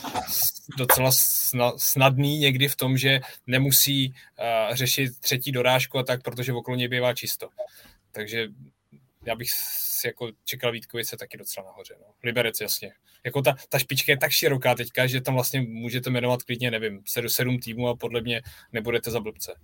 [0.79, 1.11] docela
[1.77, 6.89] snadný někdy v tom, že nemusí uh, řešit třetí dorážku a tak, protože okolo něj
[6.89, 7.49] bývá čisto.
[8.13, 8.49] Takže
[9.27, 11.95] já bych si jako čekal Vítkovice taky docela nahoře.
[12.01, 12.07] No.
[12.25, 12.93] Liberec, jasně.
[13.25, 17.03] Jako ta, ta špička je tak široká teďka, že tam vlastně můžete jmenovat klidně, nevím,
[17.27, 19.55] 7 týmů a podle mě nebudete za blbce.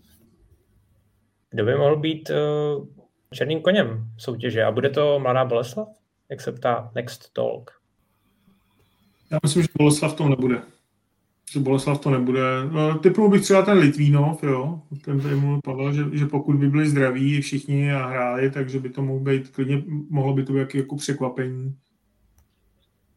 [1.50, 2.86] Kdo by mohl být uh,
[3.32, 4.64] černým koněm soutěže?
[4.64, 5.88] A bude to Mladá Boleslav?
[6.30, 7.70] Jak se ptá Next Talk.
[9.30, 10.62] Já myslím, že Boleslav to nebude.
[11.50, 12.40] Že Boleslav to nebude.
[12.70, 16.68] No, typnul bych třeba ten Litvínov, jo, ten tady mluvil Pavel, že, že, pokud by
[16.68, 20.58] byli zdraví všichni a hráli, takže by to mohlo být, klidně mohlo by to být
[20.58, 21.76] jako, jako překvapení.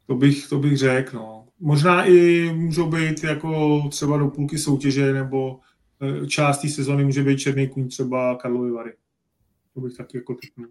[0.08, 1.48] To bych, to bych řekl, no.
[1.60, 5.60] Možná i můžou být jako třeba do půlky soutěže, nebo
[6.24, 8.94] e, část té sezony může být černý kůň třeba Karlovy Vary.
[9.74, 10.70] To bych taky jako typnul.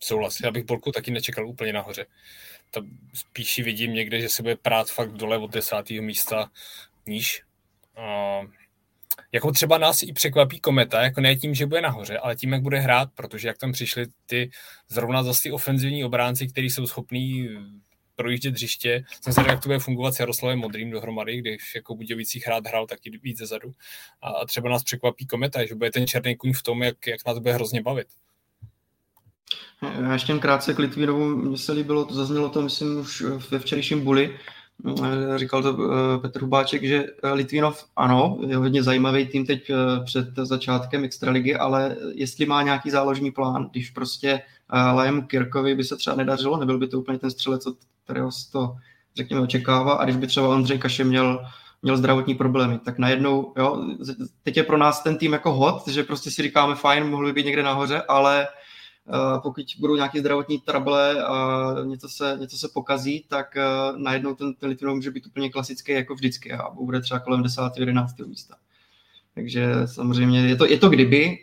[0.00, 2.06] Souhlas, já bych Bolku taky nečekal úplně nahoře
[2.70, 2.82] to
[3.14, 6.50] spíš vidím někde, že se bude prát fakt dole od desátého místa
[7.06, 7.42] níž.
[7.98, 8.50] Uh,
[9.32, 12.62] jako třeba nás i překvapí Kometa, jako ne tím, že bude nahoře, ale tím, jak
[12.62, 14.50] bude hrát, protože jak tam přišli ty
[14.88, 17.48] zrovna zase ty ofenzivní obránci, kteří jsou schopní
[18.16, 19.04] projíždět hřiště.
[19.20, 22.86] Jsem se jak to bude fungovat s Jaroslavem Modrým dohromady, když jako Budějovicích hrát hrál
[22.86, 23.72] taky víc zezadu.
[24.22, 27.26] A, a třeba nás překvapí Kometa, že bude ten černý kuň v tom, jak, jak
[27.26, 28.08] nás bude hrozně bavit.
[30.00, 33.58] Já ještě jen krátce k Litvínovu, mně se líbilo, to zaznělo to, myslím, už ve
[33.58, 34.36] včerejším buli,
[34.88, 39.70] eh, říkal to eh, Petr Hubáček, že eh, Litvínov ano, je hodně zajímavý tým teď
[40.04, 44.42] před začátkem extraligy, ale jestli má nějaký záložní plán, když prostě
[44.94, 48.52] Lajem Kirkovi by se třeba nedařilo, nebyl by to úplně ten střelec, od kterého se
[48.52, 48.76] to,
[49.16, 51.46] řekněme, očekává, a když by třeba Ondřej Kaše měl
[51.84, 53.84] měl zdravotní problémy, tak najednou, jo,
[54.42, 57.32] teď je pro nás ten tým jako hot, že prostě si říkáme, fajn, mohli by
[57.32, 58.48] být někde nahoře, ale
[59.42, 63.56] pokud budou nějaké zdravotní trable a něco se, něco se pokazí, tak
[63.96, 67.60] najednou ten, ten Litvinov může být úplně klasický jako vždycky a bude třeba kolem 10.
[67.78, 68.18] 11.
[68.18, 68.56] místa.
[69.34, 71.38] Takže samozřejmě je to, je to kdyby,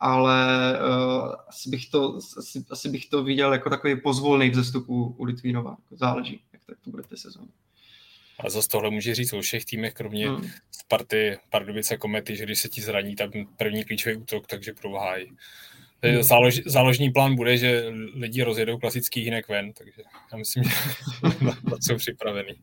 [0.00, 0.46] ale
[0.80, 5.70] uh, asi, bych to, asi, asi bych to viděl jako takový pozvolný vzestup u Litvínova.
[5.70, 7.48] Jako záleží, jak tak to bude v té sezóně.
[8.38, 10.48] A zase tohle může říct o všech týmech, kromě hmm.
[10.70, 15.32] Sparty, Pardubice, Komety, že když se ti zraní, tak první klíčový útok, takže prováhají.
[16.02, 16.22] Hmm.
[16.22, 20.70] Zálož, záložní plán bude, že lidi rozjedou klasický hinek ven, takže já myslím, že
[21.44, 22.54] na jsou připravený.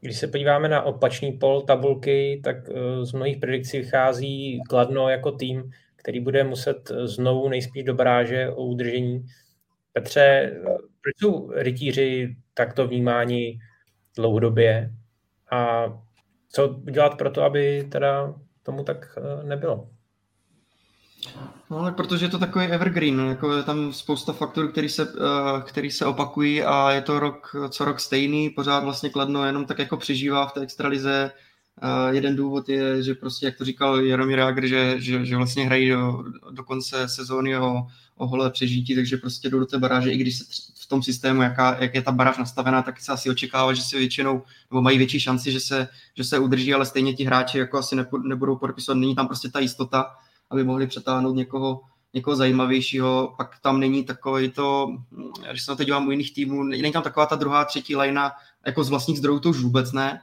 [0.00, 5.32] Když se podíváme na opačný pol tabulky, tak eh, z mnohých predikcí vychází Kladno jako
[5.32, 9.26] tým, který bude muset znovu nejspíš do baráže o udržení.
[9.92, 10.62] Petře, eh,
[11.02, 13.58] proč jsou rytíři takto vnímáni
[14.16, 14.90] dlouhodobě
[15.50, 15.84] a
[16.48, 19.88] co udělat pro to, aby teda tomu tak eh, nebylo?
[21.70, 25.60] No ale protože je to takový evergreen, jako je tam spousta faktorů, který se, uh,
[25.62, 29.78] který se opakují a je to rok co rok stejný, pořád vlastně Kladno jenom tak
[29.78, 31.30] jako přežívá v té extralize.
[31.82, 35.66] Uh, jeden důvod je, že prostě, jak to říkal Jaromír Jágr, že, že, že vlastně
[35.66, 37.86] hrají do, do konce sezóny o,
[38.16, 41.42] o holé přežití, takže prostě jdou do té baráže, i když se v tom systému,
[41.42, 44.98] jaká, jak je ta baráž nastavená, tak se asi očekává, že se většinou, nebo mají
[44.98, 48.98] větší šanci, že se, že se udrží, ale stejně ti hráči jako asi nebudou podepisovat,
[48.98, 50.06] není tam prostě ta jistota,
[50.50, 51.80] aby mohli přetáhnout někoho,
[52.14, 54.96] někoho zajímavějšího, pak tam není takový to,
[55.50, 58.32] když se na to dívám u jiných týmů, není tam taková ta druhá, třetí lajna,
[58.66, 60.20] jako z vlastních zdrojů to už vůbec ne,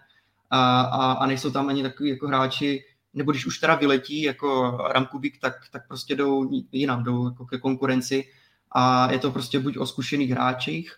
[0.50, 2.84] a, a, a nejsou tam ani takový jako hráči,
[3.14, 7.46] nebo když už teda vyletí jako Adam Kubik, tak, tak prostě jdou jinam, jdou jako
[7.46, 8.28] ke konkurenci.
[8.72, 10.96] A je to prostě buď o zkušených hráčích,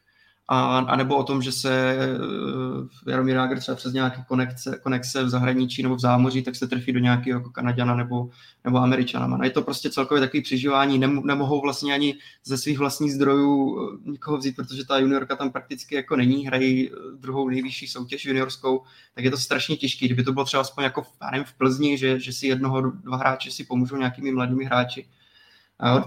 [0.50, 5.24] a, a nebo o tom, že se uh, Jaromír Jágr třeba přes nějaké konekce, konekce
[5.24, 8.30] v zahraničí nebo v zámoří, tak se trefí do nějakého jako Kanaděna nebo,
[8.64, 9.28] nebo Američana.
[9.28, 13.80] No, je to prostě celkově takový přežívání, Nem, nemohou vlastně ani ze svých vlastních zdrojů
[13.80, 18.26] eh, nikoho vzít, protože ta juniorka tam prakticky jako není, hrají eh, druhou nejvyšší soutěž
[18.26, 18.84] juniorskou,
[19.16, 20.06] tak je to strašně těžké.
[20.06, 23.18] Kdyby to bylo třeba aspoň jako já nevím, v Plzni, že, že si jednoho, dva
[23.18, 25.08] hráče si pomůžou nějakými mladými hráči,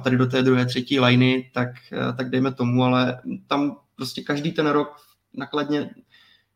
[0.04, 1.68] tady do té druhé, třetí liny, tak,
[2.16, 4.96] tak dejme tomu, ale tam prostě každý ten rok
[5.34, 5.90] nakladně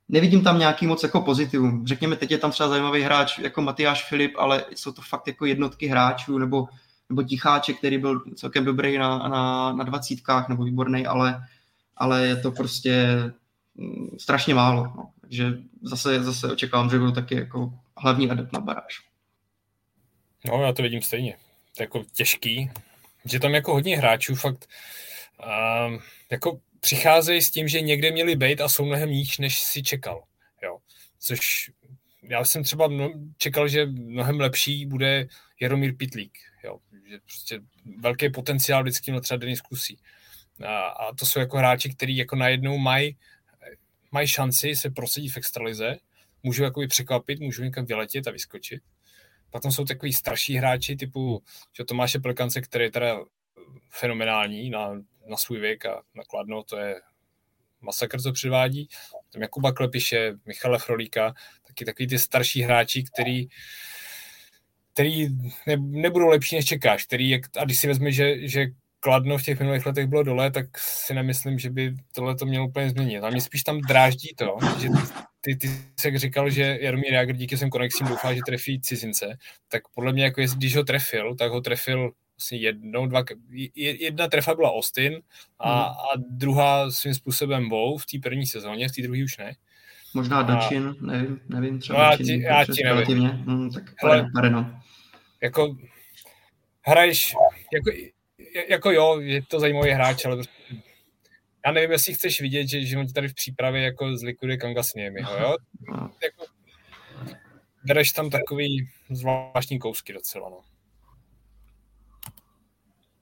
[0.08, 1.86] nevidím tam nějaký moc jako pozitivum.
[1.86, 5.46] Řekněme, teď je tam třeba zajímavý hráč jako Matyáš Filip, ale jsou to fakt jako
[5.46, 6.68] jednotky hráčů, nebo,
[7.08, 11.46] nebo Ticháče, který byl celkem dobrý na, na, na dvacítkách, nebo výborný, ale,
[11.96, 13.06] ale je to prostě
[13.74, 14.92] mm, strašně málo.
[14.96, 15.10] No.
[15.20, 19.00] Takže zase, zase očekávám, že budou taky jako hlavní adept na baráž.
[20.44, 21.36] No, já to vidím stejně.
[21.76, 22.70] To je jako těžký,
[23.24, 24.68] že tam jako hodně hráčů fakt
[25.86, 25.98] um,
[26.30, 30.24] jako přicházejí s tím, že někde měli být a jsou mnohem níž, než si čekal.
[30.62, 30.78] Jo.
[31.18, 31.70] Což
[32.22, 35.26] já jsem třeba mno, čekal, že mnohem lepší bude
[35.60, 36.38] Jaromír Pitlík.
[36.64, 36.78] Jo.
[37.08, 37.60] Že prostě
[37.98, 39.98] velký potenciál vždycky na třeba Denis Kusí.
[40.66, 43.16] A, a to jsou jako hráči, kteří jako najednou mají
[44.12, 45.96] maj šanci se prosadit v extralize,
[46.42, 48.82] můžou jako překvapit, můžou někam vyletět a vyskočit.
[49.50, 51.42] Potom jsou takový starší hráči typu
[51.76, 53.24] že Tomáše Plekance, který je teda
[53.90, 57.00] fenomenální na na svůj věk a nakladno, to je
[57.80, 58.88] masakr, co předvádí.
[59.32, 61.34] Tam Jakuba Klepiše, Michala Frolíka,
[61.66, 63.46] taky takový ty starší hráči, který,
[64.92, 65.28] který
[65.66, 67.04] ne, nebudou lepší, než čekáš.
[67.04, 68.66] Který, a když si vezme, že, že
[69.00, 72.66] Kladno v těch minulých letech bylo dole, tak si nemyslím, že by tohle to mělo
[72.66, 73.20] úplně změnit.
[73.20, 74.88] A mě spíš tam dráždí to, že
[75.40, 79.38] ty, ty, ty se říkal, že Jaromír Jágr díky svým konexím doufá, že trefí cizince,
[79.68, 83.24] tak podle mě, jako jest, když ho trefil, tak ho trefil vlastně jednou, dva,
[83.74, 85.22] jedna trefa byla Austin
[85.58, 85.92] a, hmm.
[85.92, 89.56] a druhá svým způsobem Wow v té první sezóně, v té druhé už ne.
[90.14, 93.24] Možná Dačin, nevím, nevím, třeba no, já ti, já ti nevím.
[93.24, 94.80] Hmm, tak Hele, pare, no.
[95.40, 95.76] Jako
[96.82, 97.34] hraješ,
[97.74, 97.90] jako,
[98.68, 100.52] jako jo, je to zajímavý hráč, ale prostě
[101.66, 105.56] já nevím, jestli chceš vidět, že, že on tady v přípravě jako zlikviduje Kangasniemi, jo?
[105.88, 106.10] No.
[106.22, 106.44] Jako,
[107.84, 110.60] bereš tam takový zvláštní kousky docela, no.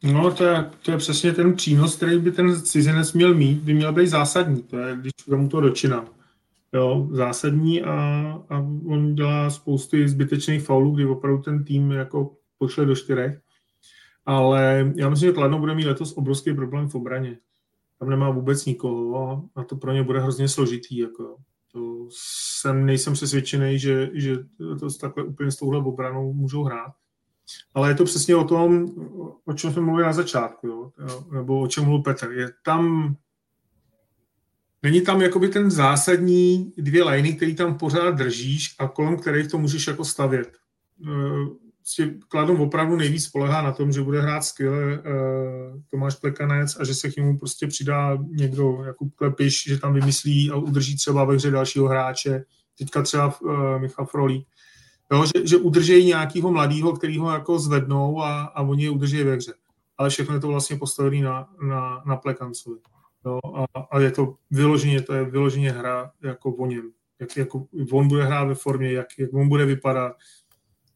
[0.02, 3.74] No, to je, to je přesně ten přínos, který by ten cizinec měl mít, by
[3.74, 4.62] měl být zásadní.
[4.62, 6.06] To je, když tomu to dočinám.
[6.72, 7.94] Jo, zásadní a,
[8.48, 13.40] a on dělá spousty zbytečných faulů, kdy opravdu ten tým jako pošle do čtyřech.
[14.26, 17.38] Ale já myslím, že Kladno bude mít letos obrovský problém v obraně.
[17.98, 20.98] Tam nemá vůbec nikoho a to pro ně bude hrozně složitý.
[20.98, 21.36] Jako.
[21.72, 22.08] To
[22.60, 24.36] jsem, nejsem přesvědčený, že, že
[24.80, 26.92] to takhle úplně s touhle obranou můžou hrát.
[27.74, 28.86] Ale je to přesně o tom,
[29.44, 30.92] o čem jsme mluvili na začátku, jo?
[31.32, 32.30] nebo o čem mluvil Petr.
[32.30, 33.14] Je tam,
[34.82, 39.58] není tam jakoby ten zásadní dvě liny, který tam pořád držíš a kolem kterých to
[39.58, 40.56] můžeš jako stavět.
[41.78, 45.02] Prostě Kladom opravdu nejvíc spolehá na tom, že bude hrát skvěle uh,
[45.90, 50.50] Tomáš Plekanec a že se k němu prostě přidá někdo, jako Klepiš, že tam vymyslí
[50.50, 52.44] a udrží třeba ve hře dalšího hráče.
[52.78, 54.46] Teďka třeba uh, Michal Frolík
[55.12, 59.22] Jo, že, že udržejí nějakého mladého, který ho jako zvednou a, a oni je udrží
[59.22, 59.54] ve hře.
[59.98, 62.78] Ale všechno je to vlastně postavené na, na, na Plekancovi.
[63.26, 66.90] Jo, a, a, je to vyloženě, to je vyloženě hra jako o něm.
[67.20, 70.16] Jak, jako on bude hrát ve formě, jak, jak on bude vypadat,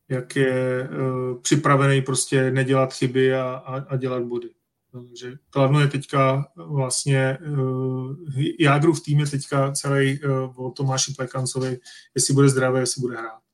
[0.09, 4.51] jak je uh, připravený prostě nedělat chyby a, a, a dělat body.
[4.93, 8.15] Takže Kladno je teďka vlastně, uh,
[8.61, 11.79] jádru v týmě teďka celý uh, o Tomáši Plekancovi,
[12.15, 13.46] jestli bude zdravý, jestli bude hrát.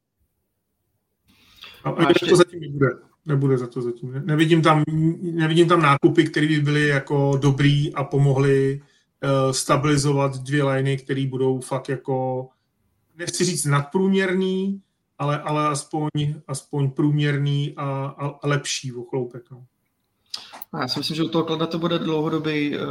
[1.85, 2.27] A, a ještě...
[2.27, 2.87] to zatím nebude.
[3.27, 4.23] Nebude za to zatím.
[4.25, 4.85] Nevidím tam,
[5.21, 8.81] nevidím tam nákupy, které by byly jako dobrý a pomohly
[9.25, 12.49] uh, stabilizovat dvě liney, které budou fakt jako,
[13.19, 14.83] nechci říct nadprůměrný,
[15.19, 16.09] ale, ale aspoň,
[16.49, 19.51] aspoň průměrný a, a, a lepší o chloupek.
[19.51, 19.65] No.
[20.81, 22.87] Já si myslím, že u toho klada to bude dlouhodobě uh,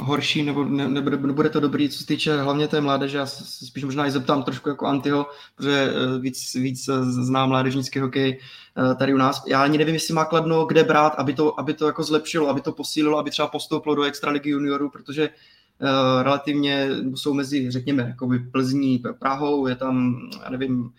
[0.00, 3.18] horší, nebo ne, nebude, nebude to dobrý, co se týče hlavně té mládeže.
[3.18, 7.98] Já se spíš možná i zeptám trošku jako Antyho, protože uh, víc, víc znám mládežnický
[7.98, 8.38] hokej
[8.78, 9.42] uh, tady u nás.
[9.46, 12.60] Já ani nevím, jestli má kladno kde brát, aby to, aby to jako zlepšilo, aby
[12.60, 18.38] to posílilo, aby třeba postoupilo do extraligy juniorů, protože uh, relativně jsou mezi, řekněme, jakoby
[18.38, 20.90] Plzní, Prahou, je tam, já nevím,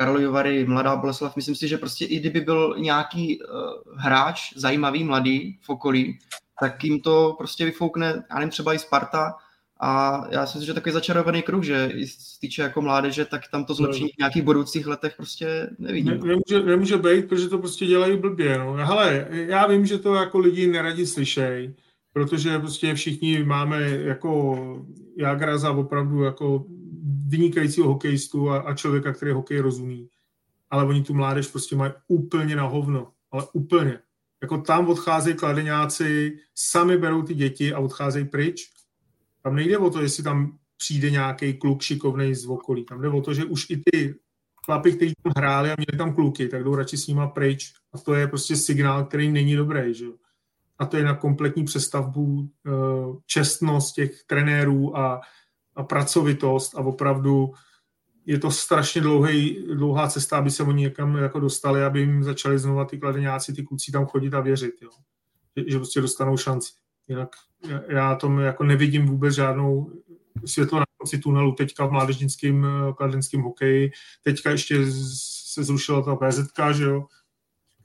[0.00, 3.48] Karlovy Vary, Mladá Boleslav, myslím si, že prostě i kdyby byl nějaký uh,
[3.96, 6.18] hráč zajímavý, mladý v okolí,
[6.60, 9.34] tak jim to prostě vyfoukne, já nevím, třeba i Sparta,
[9.82, 13.42] a já si myslím, že takový začarovaný kruh, že i z týče jako mládeže, tak
[13.52, 16.12] tam to zlepšení v nějakých budoucích letech prostě nevidím.
[16.12, 18.58] Ne, nemůže, nemůže být, protože to prostě dělají blbě.
[18.58, 18.72] No.
[18.72, 21.74] Hele, já vím, že to jako lidi neradi slyšejí,
[22.12, 24.56] protože prostě všichni máme jako
[25.16, 26.64] Jagra za opravdu jako
[27.30, 30.08] vynikajícího hokejistu a, a člověka, který hokej rozumí.
[30.70, 33.12] Ale oni tu mládež prostě mají úplně na hovno.
[33.30, 33.98] Ale úplně.
[34.42, 38.70] Jako tam odcházejí kladeňáci, sami berou ty děti a odcházejí pryč.
[39.42, 42.84] Tam nejde o to, jestli tam přijde nějaký kluk šikovný z okolí.
[42.84, 44.14] Tam jde o to, že už i ty
[44.64, 47.72] chlapi, kteří tam hráli a měli tam kluky, tak jdou radši s nima pryč.
[47.92, 49.94] A to je prostě signál, který není dobrý.
[49.94, 50.06] Že?
[50.78, 52.70] A to je na kompletní přestavbu eh,
[53.26, 55.20] čestnost těch trenérů a
[55.80, 57.52] a pracovitost a opravdu
[58.26, 62.58] je to strašně dlouhý, dlouhá cesta, aby se oni někam jako dostali, aby jim začali
[62.58, 64.90] znova ty kladeňáci, ty kluci tam chodit a věřit, jo.
[65.56, 66.72] Že, že prostě dostanou šanci.
[67.08, 67.28] Jinak
[67.88, 69.92] já tomu jako nevidím vůbec žádnou
[70.44, 72.66] světlo na konci tunelu teďka v mládežnickém
[72.96, 73.90] kladenském hokeji.
[74.22, 74.76] Teďka ještě
[75.52, 77.06] se zrušila ta PZK, že jo,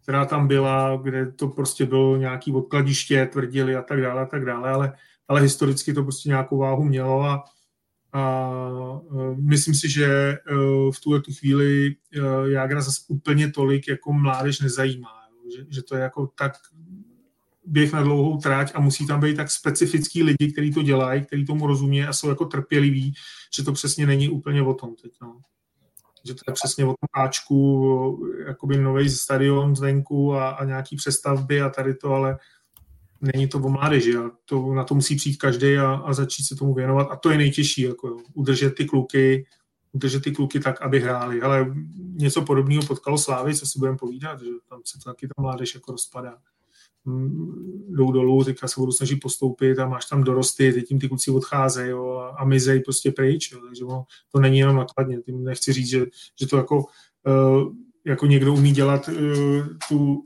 [0.04, 4.46] která tam byla, kde to prostě bylo nějaký odkladiště, tvrdili a tak dále a tak
[4.46, 4.94] dále, ale,
[5.28, 7.44] ale historicky to prostě nějakou váhu mělo a
[8.16, 8.50] a
[9.12, 10.38] e, myslím si, že e,
[10.92, 15.10] v tuhle tu chvíli e, Jágra zase úplně tolik jako mládež nezajímá.
[15.56, 16.54] Že, že to je jako tak
[17.66, 21.46] běh na dlouhou tráť a musí tam být tak specifický lidi, kteří to dělají, kteří
[21.46, 23.14] tomu rozumí a jsou jako trpěliví,
[23.58, 25.12] že to přesně není úplně o tom teď.
[25.22, 25.40] No.
[26.28, 31.62] Že to je přesně o tom Ačku, jakoby nový stadion zvenku a, a nějaký přestavby
[31.62, 32.38] a tady to, ale
[33.34, 36.56] není to o mládeži a to, na to musí přijít každý a, a začít se
[36.56, 39.46] tomu věnovat a to je nejtěžší, jako jo, udržet ty kluky,
[39.92, 41.42] udržet ty kluky tak, aby hráli.
[41.42, 41.74] Ale
[42.14, 45.76] něco podobného potkalo Slávy, co si budeme povídat, že tam se to taky ta mládež
[45.76, 46.38] jako rozpadá.
[47.06, 51.08] Mm, jdou dolů, teďka se budou snažit postoupit a máš tam dorosty, teď tím ty
[51.08, 55.22] kluci odcházejí jo, a, a mizej prostě pryč, jo, takže ono, to není jenom nakladně.
[55.22, 56.06] Tím nechci říct, že,
[56.40, 57.74] že to jako, uh,
[58.06, 60.26] jako někdo umí dělat uh, tu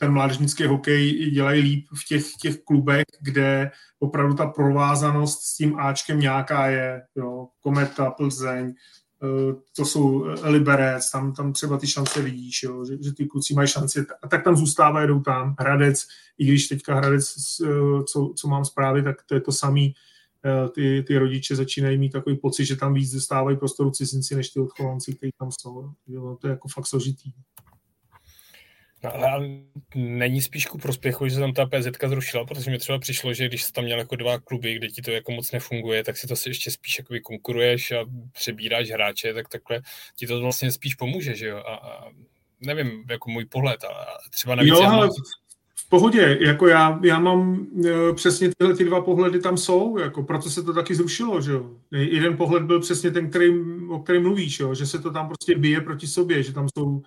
[0.00, 5.76] ten mládežnický hokej dělají líp v těch, těch klubech, kde opravdu ta provázanost s tím
[5.76, 7.02] Ačkem nějaká je.
[7.16, 7.48] Jo.
[7.60, 8.74] Kometa, Plzeň,
[9.22, 13.54] eh, to jsou Liberec, tam, tam třeba ty šance vidíš, jo, že, že ty kluci
[13.54, 15.54] mají šanci, a tak tam zůstávají, jdou tam.
[15.58, 16.06] Hradec,
[16.38, 17.34] i když teďka Hradec,
[17.64, 19.94] eh, co, co mám zprávy, tak to je to samý,
[20.44, 24.50] eh, ty, ty rodiče začínají mít takový pocit, že tam víc dostávají prostoru cizinci, než
[24.50, 25.92] ty odchovanci, kteří tam jsou.
[26.06, 27.32] Jo, to je jako fakt složitý.
[29.04, 29.48] No, ale
[29.94, 33.48] není spíš ku prospěchu, že se tam ta PZ zrušila, protože mi třeba přišlo, že
[33.48, 36.26] když jsi tam měl jako dva kluby, kde ti to jako moc nefunguje, tak si
[36.26, 39.80] to si ještě spíš jakoby konkuruješ a přebíráš hráče, tak takhle
[40.16, 41.56] ti to vlastně spíš pomůže, že jo?
[41.56, 42.10] A, a
[42.60, 44.72] nevím, jako můj pohled, ale třeba navíc...
[44.72, 45.08] Jo, ale
[45.76, 50.22] v pohodě, jako já, já mám e, přesně tyhle ty dva pohledy tam jsou, jako
[50.22, 51.70] proto se to taky zrušilo, že jo.
[51.92, 53.50] Jeden pohled byl přesně ten, který,
[53.88, 57.02] o kterém mluvíš, jo, že se to tam prostě bije proti sobě, že tam jsou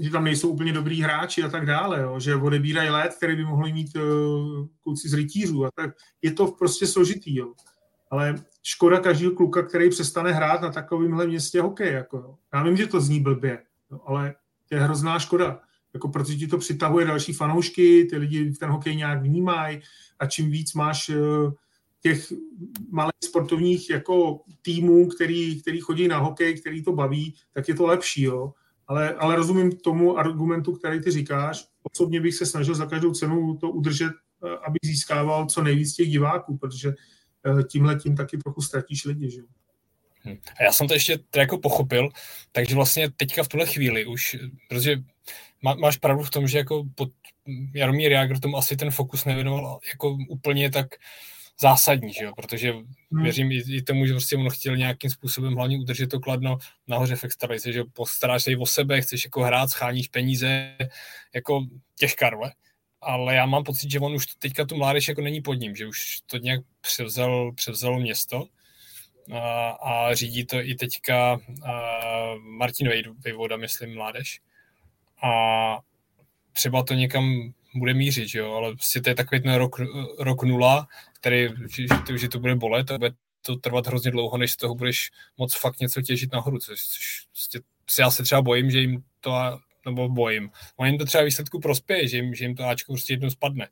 [0.00, 3.44] že tam nejsou úplně dobrý hráči a tak dále, jo, že odebírají let, který by
[3.44, 5.90] mohli mít uh, kluci z rytířů a tak.
[6.22, 7.52] Je to prostě složitý, jo.
[8.10, 11.92] Ale škoda každého kluka, který přestane hrát na takovémhle městě hokej.
[11.92, 12.34] Jako, jo.
[12.54, 14.34] Já vím, že to zní blbě, jo, ale
[14.70, 15.60] je hrozná škoda.
[15.94, 19.80] Jako, protože ti to přitahuje další fanoušky, ty lidi ten hokej nějak vnímají
[20.18, 21.52] a čím víc máš uh,
[22.00, 22.32] těch
[22.90, 27.86] malých sportovních jako týmů, který, který chodí na hokej, který to baví, tak je to
[27.86, 28.52] lepší, jo.
[28.88, 31.64] Ale, ale rozumím tomu argumentu, který ty říkáš.
[31.92, 36.08] Osobně bych se snažil za každou cenu to udržet, eh, aby získával co nejvíc těch
[36.08, 36.94] diváků, protože
[37.46, 39.40] eh, tímhle tím taky trochu ztratíš lidi, že.
[40.24, 40.38] Hm.
[40.60, 42.08] A já jsem to ještě jako pochopil,
[42.52, 44.36] takže vlastně teďka v tuhle chvíli už,
[44.68, 44.96] protože
[45.62, 47.08] má, máš pravdu v tom, že jako pod
[47.74, 50.86] Jaromír Jágr tomu asi ten fokus nevěnoval jako úplně tak
[51.60, 52.32] zásadní, že jo?
[52.36, 53.22] protože hmm.
[53.22, 57.16] věřím i, i tomu, že prostě on chtěl nějakým způsobem hlavně udržet to kladno nahoře
[57.16, 60.76] v extralize, že postaráš se i o sebe, chceš jako hrát, scháníš peníze,
[61.34, 61.66] jako
[61.98, 62.52] těžká role.
[63.00, 65.86] Ale já mám pocit, že on už teďka tu mládež jako není pod ním, že
[65.86, 68.48] už to nějak převzal, převzalo město
[69.32, 71.40] a, a řídí to i teďka
[72.40, 72.90] Martin
[73.24, 74.40] Vejvoda, myslím, mládež.
[75.22, 75.80] A
[76.52, 79.80] třeba to někam bude mířit, jo, ale prostě to je takový ten rok,
[80.18, 80.88] rok nula,
[81.26, 83.10] který, že, že, to bude bolet a bude
[83.46, 87.26] to trvat hrozně dlouho, než z toho budeš moc fakt něco těžit nahoru, což, což
[87.32, 87.60] prostě,
[88.02, 89.32] já se třeba bojím, že jim to,
[89.86, 93.12] nebo bojím, a jim to třeba výsledku prospěje, že jim, že jim to Ačko prostě
[93.12, 93.68] jednou spadne.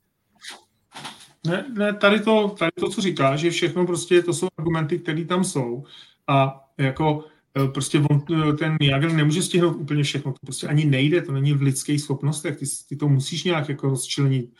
[1.46, 5.24] Ne, ne tady, to, tady to, co říkáš, že všechno prostě, to jsou argumenty, které
[5.24, 5.84] tam jsou.
[6.26, 7.24] A jako
[7.64, 11.32] e, prostě on, e, ten Jagr nemůže stihnout úplně všechno, to prostě ani nejde, to
[11.32, 14.50] není v lidských schopnostech, ty, ty to musíš nějak jako rozčlenit,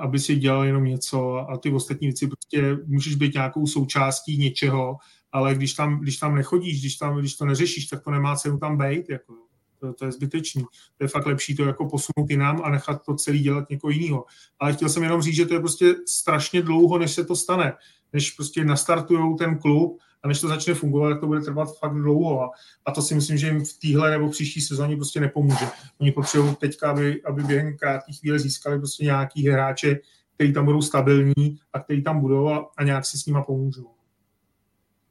[0.00, 4.96] aby si dělal jenom něco a ty ostatní věci prostě můžeš být nějakou součástí něčeho,
[5.32, 8.58] ale když tam, když tam nechodíš, když, tam, když to neřešíš, tak to nemá cenu
[8.58, 9.10] tam být.
[9.10, 9.34] Jako
[9.82, 10.62] to, to je zbytečný.
[10.98, 14.24] To je fakt lepší to jako posunout jinam a nechat to celý dělat někoho jiného.
[14.58, 17.72] Ale chtěl jsem jenom říct, že to je prostě strašně dlouho, než se to stane.
[18.12, 21.94] Než prostě nastartujou ten klub a než to začne fungovat, tak to bude trvat fakt
[21.94, 22.42] dlouho.
[22.42, 22.50] A,
[22.86, 25.66] a to si myslím, že jim v téhle nebo příští sezóně prostě nepomůže.
[26.00, 29.98] Oni potřebují teďka, aby, aby během krátké chvíle získali prostě nějaký hráče,
[30.34, 33.86] který tam budou stabilní a který tam budou a, a nějak si s nima pomůžou.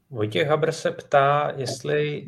[0.10, 2.26] Vojtěch Haber se ptá, jestli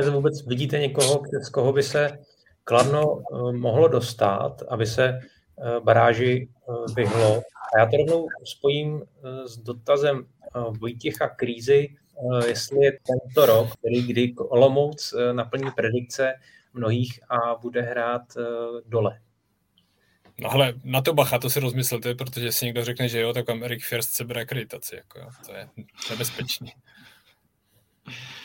[0.00, 2.18] v vůbec vidíte někoho, z koho by se
[2.64, 7.42] Kladno eh, mohlo dostat, aby se eh, baráži eh, vyhlo.
[7.74, 9.02] A já to rovnou spojím
[9.44, 10.26] s dotazem
[10.80, 11.96] Vojtěcha Krízy,
[12.46, 16.34] jestli je tento rok, který kdy Olomouc naplní predikce
[16.72, 18.22] mnohých a bude hrát
[18.86, 19.20] dole.
[20.40, 23.50] No ale na to bacha, to si rozmyslete, protože si někdo řekne, že jo, tak
[23.50, 25.28] Amerik First se bere akreditaci, jako jo.
[25.46, 25.68] to je
[26.10, 26.72] nebezpečný.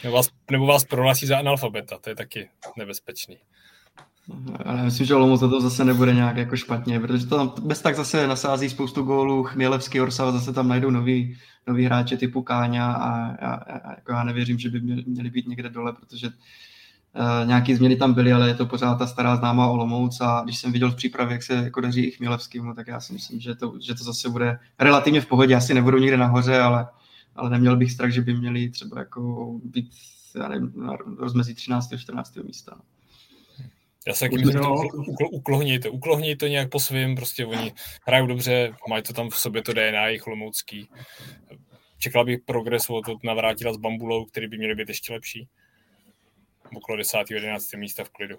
[0.03, 3.37] Nebo vás, nebo vás prohlásí za analfabeta, to je taky nebezpečný.
[4.65, 7.95] Ale myslím, že Olomouc to zase nebude nějak jako špatně, protože to tam bez tak
[7.95, 13.27] zase nasází spoustu gólů, Chmělevský, Orsava zase tam najdou nový, nový hráče typu Káňa a
[13.41, 13.59] já,
[13.89, 18.33] jako já nevěřím, že by měli, být někde dole, protože uh, nějaký změny tam byly,
[18.33, 21.43] ale je to pořád ta stará známá Olomouc a když jsem viděl v přípravě, jak
[21.43, 24.59] se jako daří i Chmělevskýmu, tak já si myslím, že to, že to zase bude
[24.79, 26.87] relativně v pohodě, asi nebudou někde nahoře, ale,
[27.35, 29.89] ale neměl bych strach, že by měli třeba jako být
[30.35, 31.93] já nevím, rozmezí 13.
[31.93, 32.35] a 14.
[32.35, 32.71] místa.
[32.75, 32.96] No.
[34.07, 34.61] Já se taky myslím,
[35.31, 37.73] uklohněj to, uklohněj to nějak po svým, prostě oni
[38.07, 40.89] hrajou dobře, mají to tam v sobě to DNA jejich lomoucký.
[41.97, 45.47] Čekal bych progres od navrátila s Bambulou, který by měly být ještě lepší.
[46.77, 47.17] Okolo 10.
[47.31, 47.73] 11.
[47.73, 48.35] místa v klidu.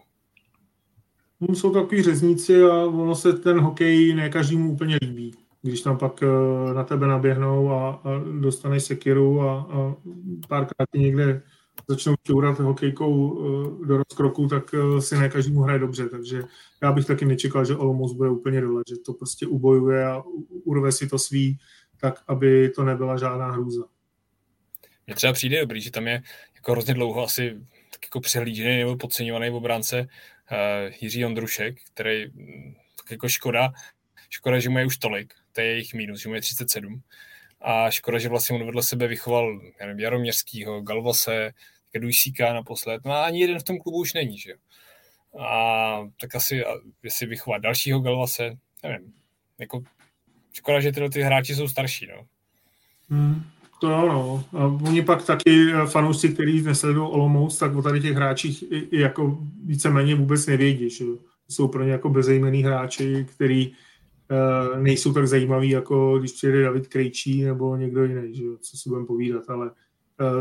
[1.41, 5.35] No, jsou takový řezníci a ono se ten hokej ne každému úplně líbí.
[5.63, 9.95] Když tam pak eh, na tebe naběhnou a, a dostaneš sekiru a, a
[10.49, 11.43] párkrát někde
[11.89, 16.43] začnou čourat hokejkou eh, do rozkroku, tak eh, si ne každému hraje dobře, takže
[16.83, 20.23] já bych taky nečekal, že Olomouc bude úplně dole, že to prostě ubojuje a
[20.65, 21.59] urve si to svý,
[22.01, 23.85] tak aby to nebyla žádná hrůza.
[25.07, 26.23] Mně třeba přijde dobrý, že tam je
[26.55, 27.61] jako hrozně dlouho asi
[27.93, 33.73] tak jako přehlížený nebo podceňovaný v obránce uh, Jiří Ondrušek, který mm, tak jako škoda,
[34.31, 37.03] škoda, že mu je už tolik, to je jejich mínus, že mu je 37,
[37.61, 41.53] a škoda, že vlastně on vedle sebe vychoval nevím, Jaroměřskýho, Galvase,
[41.99, 43.01] Dujsíka naposled.
[43.05, 44.57] No a ani jeden v tom klubu už není, že jo.
[45.41, 46.63] A tak asi,
[47.03, 49.13] jestli vychovat dalšího Galvase, nevím.
[49.59, 49.83] Jako,
[50.53, 52.27] škoda, že tyhle ty hráči jsou starší, no.
[53.11, 53.43] Hmm,
[53.81, 54.45] to ano.
[54.53, 58.79] A oni pak taky eh, fanoušci, kteří nesledují Olomouc, tak o tady těch hráčích i,
[58.79, 61.05] i jako víceméně vůbec nevědí, že
[61.49, 66.89] Jsou pro ně jako bezejmený hráči, který uh, nejsou tak zajímaví, jako když přijede David
[66.89, 69.71] Krejčí nebo někdo jiný, že co si budeme povídat, ale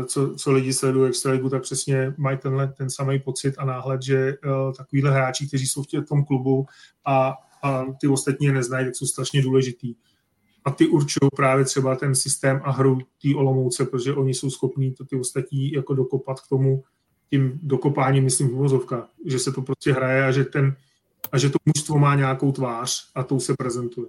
[0.06, 4.34] co, co lidi sledují Extraligu, tak přesně mají tenhle, ten samý pocit a náhled, že
[4.44, 6.66] uh, takovýhle hráči, kteří jsou v tom klubu
[7.04, 9.94] a, a ty ostatní je neznají, tak jsou strašně důležitý.
[10.64, 14.94] A ty určují právě třeba ten systém a hru té Olomouce, protože oni jsou schopní
[14.94, 16.82] to ty ostatní jako dokopat k tomu,
[17.30, 20.76] tím dokopáním, myslím, v že se to prostě hraje a že ten
[21.32, 24.08] a že to mužstvo má nějakou tvář a tou se prezentuje.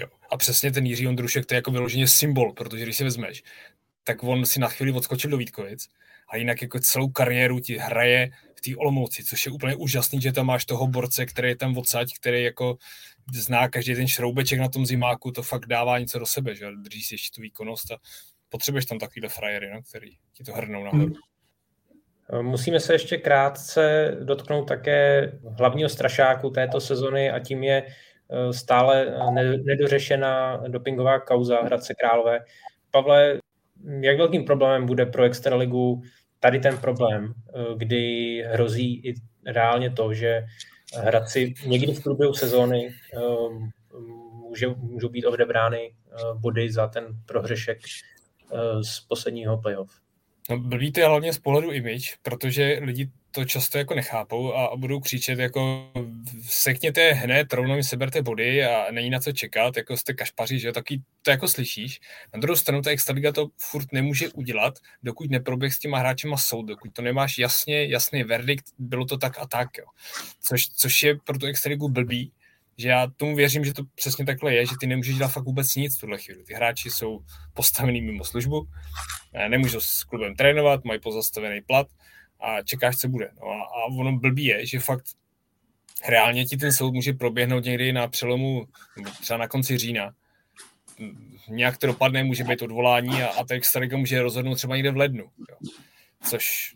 [0.00, 0.06] Jo.
[0.32, 3.44] A přesně ten Jiří Ondrušek, to je jako vyloženě symbol, protože když si vezmeš,
[4.04, 5.88] tak on si na chvíli odskočil do Vítkovic
[6.28, 10.32] a jinak jako celou kariéru ti hraje v té Olomouci, což je úplně úžasný, že
[10.32, 12.76] tam máš toho borce, který je tam odsaď, který jako
[13.34, 17.02] zná každý ten šroubeček na tom zimáku, to fakt dává něco do sebe, že drží
[17.02, 17.96] si ještě tu výkonnost a
[18.48, 21.04] potřebuješ tam takovýhle frajery, no, který ti to hrnou nahoru.
[21.04, 21.16] Hmm.
[22.40, 29.16] Musíme se ještě krátce dotknout také hlavního strašáku této sezony a tím je eh, stále
[29.64, 32.40] nedořešená dopingová kauza Hradce Králové.
[32.90, 33.38] Pavle,
[34.00, 36.02] jak velkým problémem bude pro Extraligu
[36.40, 39.14] tady ten problém, eh, kdy hrozí i
[39.46, 40.44] reálně to, že
[40.96, 43.20] Hradci někdy v průběhu sezóny eh,
[44.32, 45.94] může, můžou být odebrány
[46.34, 47.78] body za ten prohřešek
[48.82, 49.90] z posledního playoff.
[50.50, 54.76] No, blbý to je hlavně z pohledu image, protože lidi to často jako nechápou a,
[54.76, 55.92] budou křičet jako
[56.42, 60.72] sekněte hned, rovnou mi seberte body a není na co čekat, jako jste kašpaři, že
[60.72, 62.00] taky to jako slyšíš.
[62.34, 66.62] Na druhou stranu ta Extraliga to furt nemůže udělat, dokud neproběh s těma hráčema soud,
[66.62, 69.84] dokud to nemáš jasně, jasný verdikt, bylo to tak a tak, jo.
[70.40, 72.32] Což, což je pro tu Extraligu blbý,
[72.78, 75.74] že já tomu věřím, že to přesně takhle je, že ty nemůžeš dělat fakt vůbec
[75.74, 76.44] nic v tuhle chvíli.
[76.44, 77.20] Ty hráči jsou
[77.54, 78.68] postavený mimo službu,
[79.48, 81.86] nemůžou s klubem trénovat, mají pozastavený plat
[82.40, 83.30] a čekáš, co bude.
[83.40, 85.04] No a, a ono blbý je, že fakt
[86.08, 88.66] reálně ti ten soud může proběhnout někdy na přelomu,
[89.20, 90.14] třeba na konci října.
[91.48, 94.96] Nějak to dopadne, může být odvolání a, a ta extraliga může rozhodnout třeba někde v
[94.96, 95.24] lednu.
[95.24, 95.70] Jo.
[96.30, 96.74] Což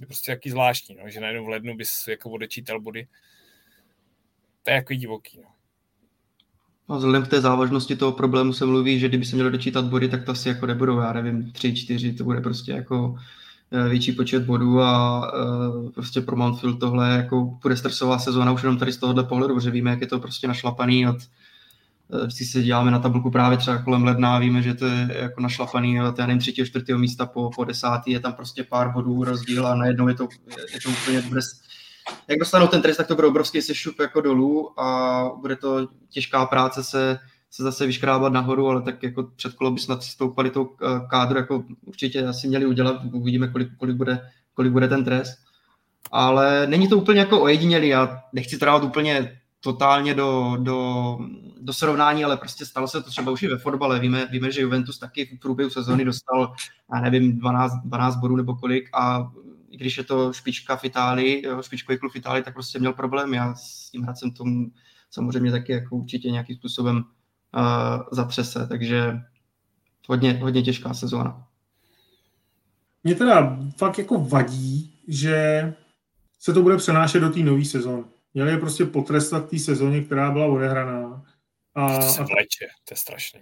[0.00, 3.06] je prostě taky zvláštní, no, že najednou v lednu bys jako odečítal body
[4.64, 5.38] to je jako divoký.
[5.42, 5.48] No.
[6.88, 10.08] A vzhledem k té závažnosti toho problému se mluví, že kdyby se mělo dočítat body,
[10.08, 13.18] tak to asi jako nebudou, já nevím, tři, čtyři, to bude prostě jako
[13.72, 18.62] eh, větší počet bodů a uh, prostě pro Mountfield tohle jako bude stresová sezóna už
[18.62, 21.16] jenom tady z tohohle pohledu, protože víme, jak je to prostě našlapaný od
[22.24, 26.02] když se děláme na tabulku právě třeba kolem ledna, víme, že to je jako našlapaný
[26.02, 29.66] od já nevím, třetího, čtvrtého místa po, po desátý, je tam prostě pár bodů rozdíl
[29.66, 30.28] a najednou je to,
[30.74, 31.62] je to úplně bez,
[32.28, 36.46] jak dostanou ten trest, tak to bude obrovský sešup jako dolů a bude to těžká
[36.46, 37.18] práce se,
[37.50, 41.38] se zase vyškrábat nahoru, ale tak jako před kolo by snad stoupali tou eh, kádru,
[41.38, 45.38] jako určitě asi měli udělat, uvidíme, kolik, kolik, bude, kolik bude ten trest.
[46.12, 51.18] Ale není to úplně jako ojedinělý, já nechci to úplně totálně do, do,
[51.60, 54.00] do srovnání, ale prostě stalo se to třeba už i ve fotbale.
[54.00, 56.52] Víme, víme, že Juventus taky v průběhu sezóny dostal,
[56.94, 59.30] já nevím, 12, 12 bodů nebo kolik a
[59.74, 63.34] i když je to špička v Itálii, špičkový klub v Itálii, tak prostě měl problém.
[63.34, 64.72] Já s tím Hradcem tomu
[65.10, 69.20] samozřejmě taky jako určitě nějakým způsobem uh, zatřese, takže
[70.08, 71.46] hodně, hodně těžká sezóna.
[73.04, 75.74] Mě teda fakt jako vadí, že
[76.38, 78.04] se to bude přenášet do té nové sezóny.
[78.34, 81.24] Měli je prostě potrestat té sezóně, která byla odehraná.
[81.74, 83.40] A, to se vleče, to je strašné.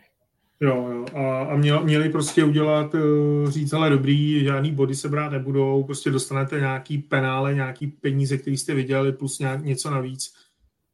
[0.62, 1.04] Jo, jo.
[1.14, 5.84] A, a měl, měli prostě udělat, uh, říct, ale dobrý, žádný body se brát nebudou,
[5.84, 10.34] prostě dostanete nějaký penále, nějaký peníze, který jste vydělali, plus nějak, něco navíc.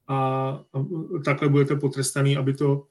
[0.06, 0.16] A,
[0.72, 0.84] a
[1.24, 2.86] takhle budete potrestaný, aby to,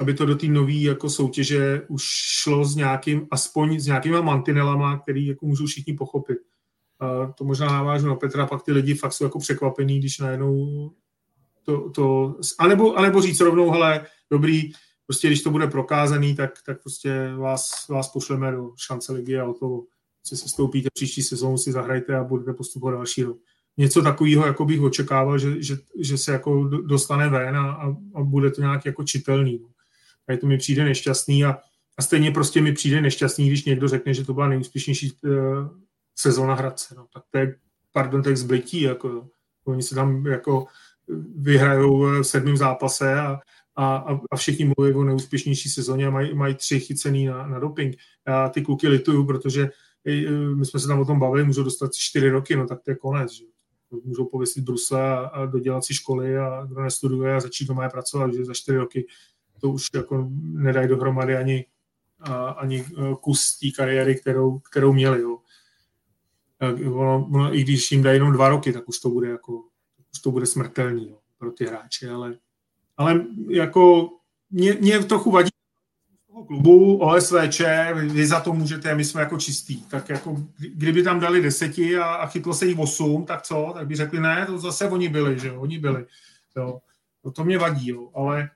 [0.00, 2.02] aby to do té nové jako soutěže už
[2.42, 6.38] šlo s nějakým, aspoň s nějakýma mantinelama, který jako můžou všichni pochopit.
[7.00, 10.90] A to možná navážu na Petra, pak ty lidi fakt jsou jako překvapení, když najednou
[11.64, 14.72] to, to anebo, anebo říct rovnou, hele, dobrý,
[15.12, 19.44] prostě když to bude prokázaný, tak, tak prostě vás, vás pošleme do šance ligy a
[19.44, 19.82] o to
[20.24, 23.36] si se stoupíte příští sezónu, si zahrajte a budete postupovat další rok.
[23.76, 28.22] Něco takového, jako bych očekával, že, že, že se jako dostane ven a, a, a
[28.22, 29.58] bude to nějak jako čitelný.
[29.62, 29.68] No.
[30.26, 31.58] Tady to mi přijde nešťastný a,
[31.98, 35.30] a stejně prostě mi přijde nešťastný, když někdo řekne, že to byla nejúspěšnější uh,
[36.14, 36.94] sezóna Hradce.
[36.96, 37.06] No.
[37.14, 37.56] Tak to je,
[37.92, 38.80] pardon, tak zblití.
[38.80, 39.28] Jako,
[39.64, 40.66] oni se tam jako
[41.36, 43.40] vyhrajou v sedmém zápase a,
[43.76, 43.96] a,
[44.30, 47.96] a všichni mluví o neúspěšnější sezóně a mají, mají tři chycený na, na doping.
[48.28, 49.70] Já ty kluky lituju, protože
[50.06, 52.90] e, my jsme se tam o tom bavili, můžou dostat čtyři roky, no tak to
[52.90, 53.32] je konec.
[53.32, 53.44] Že?
[54.04, 58.34] Můžou pověsit brusle a, a dodělat si školy a kdo nestuduje a začít doma pracovat,
[58.34, 59.06] že za čtyři roky
[59.60, 61.66] to už jako nedají dohromady ani,
[62.20, 62.84] a, ani e,
[63.20, 65.20] kus té kariéry, kterou, kterou měli.
[65.20, 65.38] Jo.
[66.86, 69.64] Ono, ono, I když jim dají jenom dva roky, tak už to bude jako,
[70.14, 72.38] už to bude smrtelný jo, pro ty hráče, ale
[72.96, 74.10] ale jako
[74.50, 75.50] mě, mě trochu vadí
[76.32, 77.62] toho klubu, OSVČ,
[77.94, 79.82] vy za to můžete, my jsme jako čistý.
[79.82, 83.70] Tak jako, kdyby tam dali deseti a, a chytlo se jich osm, tak co?
[83.74, 86.06] Tak by řekli, ne, to zase oni byli, že jo, oni byli.
[86.56, 86.80] Jo.
[87.24, 88.10] No to mě vadí, jo.
[88.14, 88.50] ale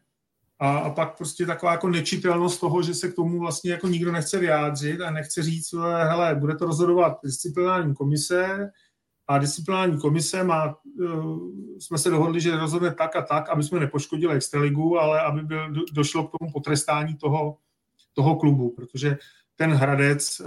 [0.59, 4.13] a, a pak prostě taková jako nečitelnost toho, že se k tomu vlastně jako nikdo
[4.13, 5.73] nechce vyjádřit a nechce říct,
[6.03, 8.71] hele, bude to rozhodovat disciplinární komise,
[9.29, 13.81] a disciplinární komise má, uh, jsme se dohodli, že rozhodne tak a tak, aby jsme
[13.81, 17.59] nepoškodili extraligu, ale aby byl, došlo k tomu potrestání toho,
[18.13, 19.19] toho klubu, protože
[19.57, 20.47] ten Hradec uh,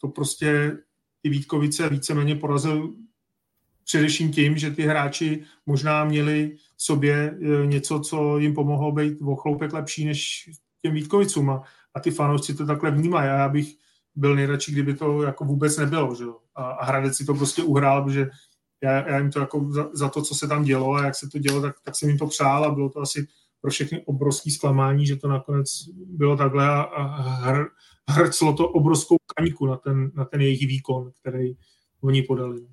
[0.00, 0.78] to prostě
[1.22, 2.94] ty Vítkovice víceméně porazil
[3.84, 9.18] především tím, že ty hráči možná měli v sobě uh, něco, co jim pomohlo být
[9.22, 10.50] o chloupek lepší než
[10.82, 11.62] těm Vítkovicům a,
[11.94, 13.28] a ty fanoušci to takhle vnímají.
[13.28, 13.85] Já bych
[14.16, 16.14] byl nejradši, kdyby to jako vůbec nebylo.
[16.14, 16.24] Že?
[16.54, 18.30] A, a Hradec si to prostě uhrál, protože
[18.82, 21.28] já, já jim to jako za, za, to, co se tam dělo a jak se
[21.28, 23.26] to dělo, tak, tak jsem jim to přál a bylo to asi
[23.60, 27.64] pro všechny obrovský zklamání, že to nakonec bylo takhle a, a hr,
[28.08, 31.56] hrclo to obrovskou kaníku na ten, na ten jejich výkon, který
[32.00, 32.66] oni podali.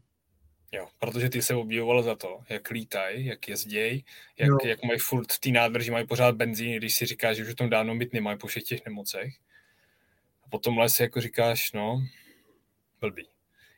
[0.72, 4.06] Jo, protože ty se obdivoval za to, jak lítají, jak jezdějí,
[4.38, 7.56] jak, jak mají furt v té nádrži, mají pořád benzín, když si říkáš, že už
[7.56, 9.34] tam dávno být nemají po všech těch nemocech.
[10.54, 12.04] A potom si jako říkáš, no,
[13.02, 13.28] blbý.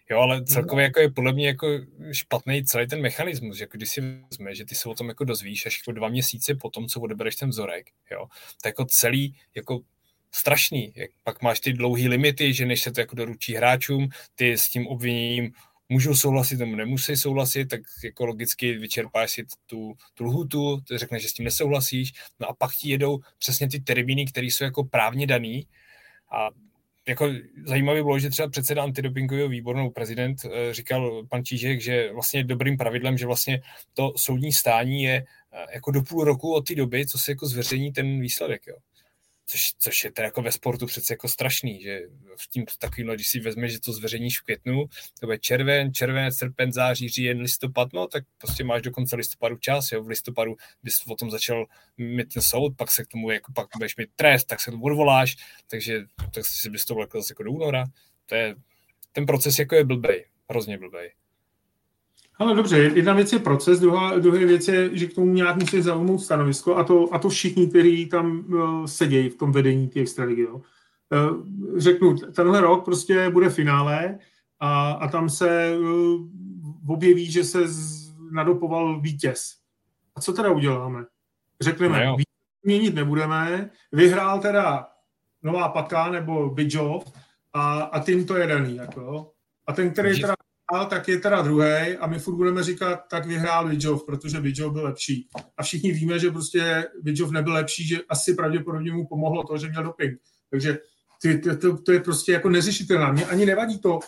[0.09, 1.67] Jo, ale celkově jako je podle mě jako
[2.11, 5.23] špatný celý ten mechanismus, že jako když si vezme, že ty se o tom jako
[5.23, 8.25] dozvíš až jako dva měsíce po tom, co odebereš ten vzorek, jo,
[8.61, 9.79] tak jako celý jako
[10.31, 10.93] strašný.
[10.95, 14.69] Jak pak máš ty dlouhé limity, že než se to jako doručí hráčům, ty s
[14.69, 15.51] tím obviněním
[15.89, 21.29] můžou souhlasit nebo nemusí souhlasit, tak jako logicky vyčerpáš si tu, tu lhutu, řekneš, že
[21.29, 25.27] s tím nesouhlasíš, no a pak ti jedou přesně ty termíny, které jsou jako právně
[25.27, 25.67] daný
[26.31, 26.49] a
[27.07, 27.29] jako
[27.65, 32.77] zajímavé bylo, že třeba předseda antidopingového výboru prezident eh, říkal pan Čížek, že vlastně dobrým
[32.77, 33.61] pravidlem, že vlastně
[33.93, 37.47] to soudní stání je eh, jako do půl roku od té doby, co se jako
[37.47, 38.67] zveřejní ten výsledek.
[38.67, 38.75] Jo
[39.45, 42.01] což, což je to jako ve sportu přece jako strašný, že
[42.37, 44.85] v tím takovým, když si vezmeš, že to zveřejníš v květnu,
[45.19, 49.57] to bude červen, červen, srpen, září, říjen, listopad, no tak prostě máš do konce listopadu
[49.57, 51.65] čas, jo, v listopadu bys o tom začal
[51.97, 54.77] mít ten soud, pak se k tomu, jako pak budeš mít trest, tak se to
[54.77, 55.35] odvoláš,
[55.67, 56.01] takže
[56.33, 57.85] tak si bys to vlekl zase jako do února,
[58.25, 58.55] to je,
[59.11, 61.11] ten proces jako je blbej, hrozně blbej.
[62.39, 65.81] Ale dobře, jedna věc je proces, druhá, druhá věc je, že k tomu nějak musí
[65.81, 69.99] zaujmout stanovisko a to, a to všichni, kteří tam uh, sedějí v tom vedení té
[69.99, 70.47] extraligy.
[70.47, 70.61] Uh,
[71.77, 74.19] řeknu, tenhle rok prostě bude finále
[74.59, 76.27] a, a tam se uh,
[76.87, 79.55] objeví, že se z, nadopoval vítěz.
[80.15, 81.05] A co teda uděláme?
[81.61, 82.17] Řekneme, no
[82.63, 84.87] měnit nebudeme, vyhrál teda
[85.43, 87.03] Nová Paka nebo Bidžov
[87.53, 88.75] a, a tím to je daný.
[88.75, 89.31] Jako.
[89.67, 90.33] A ten, který teda
[90.73, 94.73] a tak je teda druhý a my furt budeme říkat, tak vyhrál Vidžov, protože Vidžov
[94.73, 95.27] byl lepší.
[95.57, 99.69] A všichni víme, že prostě Vidžov nebyl lepší, že asi pravděpodobně mu pomohlo to, že
[99.69, 100.19] měl doping.
[100.49, 100.77] Takže
[101.21, 103.13] ty, ty, to, to, je prostě jako neřešitelné.
[103.13, 103.99] Mě ani nevadí to,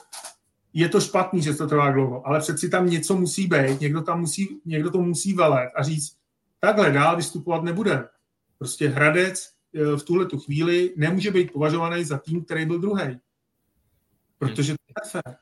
[0.74, 4.20] je to špatný, že to trvá dlouho, ale přeci tam něco musí být, někdo, tam
[4.20, 6.18] musí, někdo to musí velet a říct,
[6.60, 8.08] takhle dál vystupovat nebude.
[8.58, 13.20] Prostě Hradec e, v tuhle tu chvíli nemůže být považovaný za tým, který byl druhý.
[14.38, 15.38] Protože to je fér.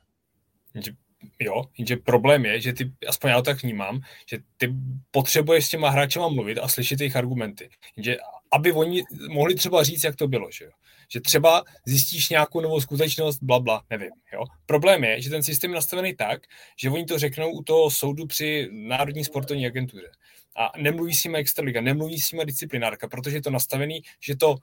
[1.40, 4.00] Jo, jenže problém je, že ty, aspoň já to tak vnímám,
[4.30, 4.74] že ty
[5.10, 7.70] potřebuješ s těma hráčema mluvit a slyšet jejich argumenty.
[7.96, 8.16] Jenže
[8.52, 10.70] aby oni mohli třeba říct, jak to bylo, že jo.
[11.08, 14.10] Že třeba zjistíš nějakou novou skutečnost, bla, bla, nevím.
[14.32, 14.44] Jo?
[14.66, 16.42] Problém je, že ten systém je nastavený tak,
[16.76, 20.10] že oni to řeknou u toho soudu při Národní sportovní agentuře.
[20.56, 24.56] A nemluví s nimi extraliga, nemluví s nimi disciplinárka, protože je to nastavený, že to,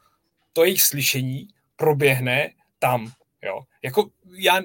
[0.54, 2.50] to jejich slyšení proběhne
[2.80, 3.12] tam.
[3.42, 3.62] Jo?
[3.84, 4.62] Jako já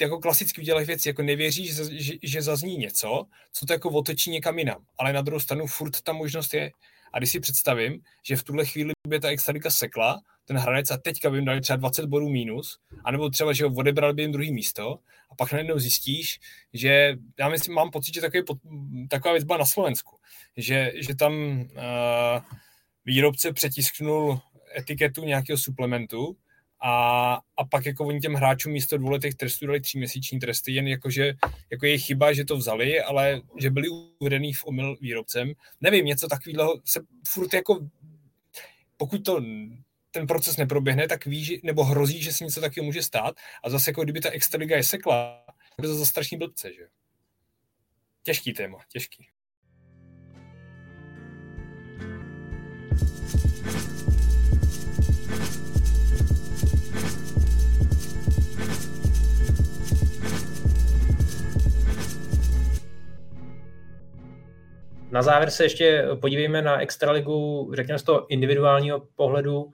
[0.00, 4.30] jako klasicky udělají věci, jako nevěříš, že, že, že zazní něco, co to jako otočí
[4.30, 4.84] někam jinam.
[4.98, 6.70] Ale na druhou stranu furt ta možnost je.
[7.12, 10.96] A když si představím, že v tuhle chvíli by ta extralika sekla, ten hranec a
[10.96, 14.32] teďka by jim dali třeba 20 bodů minus, anebo třeba, že ho odebral by jim
[14.32, 14.98] druhý místo
[15.30, 16.40] a pak najednou zjistíš,
[16.72, 18.42] že já myslím, mám pocit, že takový,
[19.10, 20.16] taková věc byla na Slovensku,
[20.56, 22.42] že, že tam uh,
[23.04, 24.40] výrobce přetisknul
[24.78, 26.36] etiketu nějakého suplementu
[26.86, 31.10] a, a pak jako oni těm hráčům místo dvouletých trestů dali tříměsíční tresty, jen jako,
[31.10, 31.34] že,
[31.70, 35.52] jako je chyba, že to vzali, ale že byli uvedený v omyl výrobcem.
[35.80, 37.88] Nevím, něco takového se furt jako,
[38.96, 39.42] pokud to
[40.10, 43.90] ten proces neproběhne, tak ví, nebo hrozí, že se něco takového může stát a zase
[43.90, 45.44] jako kdyby ta extraliga je sekla,
[45.80, 46.86] by to za strašný blbce, že
[48.22, 49.28] Těžký téma, těžký.
[65.14, 69.72] Na závěr se ještě podívejme na Extraligu, řekněme z toho individuálního pohledu,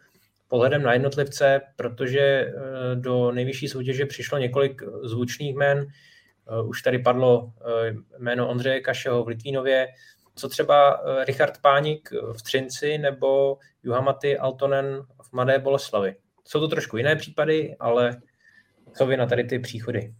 [0.49, 2.53] pohledem na jednotlivce, protože eh,
[2.95, 5.87] do nejvyšší soutěže přišlo několik zvučných jmen.
[5.89, 9.89] Eh, už tady padlo eh, jméno Ondřeje Kašeho v Litvínově,
[10.35, 16.17] co třeba Richard Pánik v Třinci nebo Juhamaty Altonen v Mladé Boleslavi.
[16.45, 18.21] Jsou to trošku jiné případy, ale
[18.97, 20.15] co vy na tady ty příchody?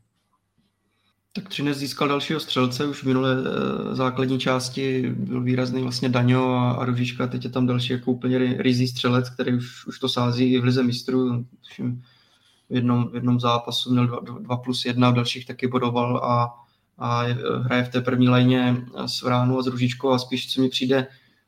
[1.33, 6.55] Tak Třinec získal dalšího střelce, už v minulé e, základní části byl výrazný vlastně Daňo
[6.55, 10.09] a, a Ružička, teď je tam další jako úplně rizí střelec, který už, už to
[10.09, 11.45] sází i v lize mistrů.
[12.71, 16.55] V jednom, v jednom zápasu měl 2 plus 1, v dalších taky bodoval a,
[16.99, 17.23] a
[17.63, 18.77] hraje v té první lajně
[19.07, 21.07] s Vránu a s Ružičkou a spíš, co mi přijde,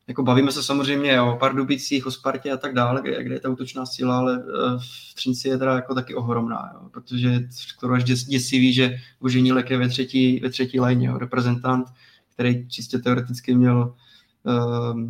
[0.09, 3.48] jako bavíme se samozřejmě o Pardubicích, o Spartě a tak dále, kde, kde je ta
[3.48, 4.78] útočná síla, ale eh,
[5.11, 9.70] v Třinci je teda jako taky ohromná, jo, protože skoro až děs, děsivý, že Boženílek
[9.70, 11.86] je ve třetí, ve třetí lajně, jo, reprezentant,
[12.34, 13.94] který čistě teoreticky měl
[14.42, 15.00] uh,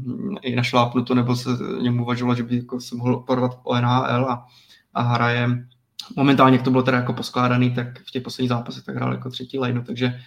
[0.42, 1.50] i našlápnuto, nebo se
[1.82, 4.46] němu uvažovalo, že by jako se mohl porvat o NHL a,
[4.94, 5.66] a hraje.
[6.16, 9.30] Momentálně, jak to bylo teda jako poskládaný, tak v těch posledních zápasech tak hrál jako
[9.30, 10.20] třetí lajnu, takže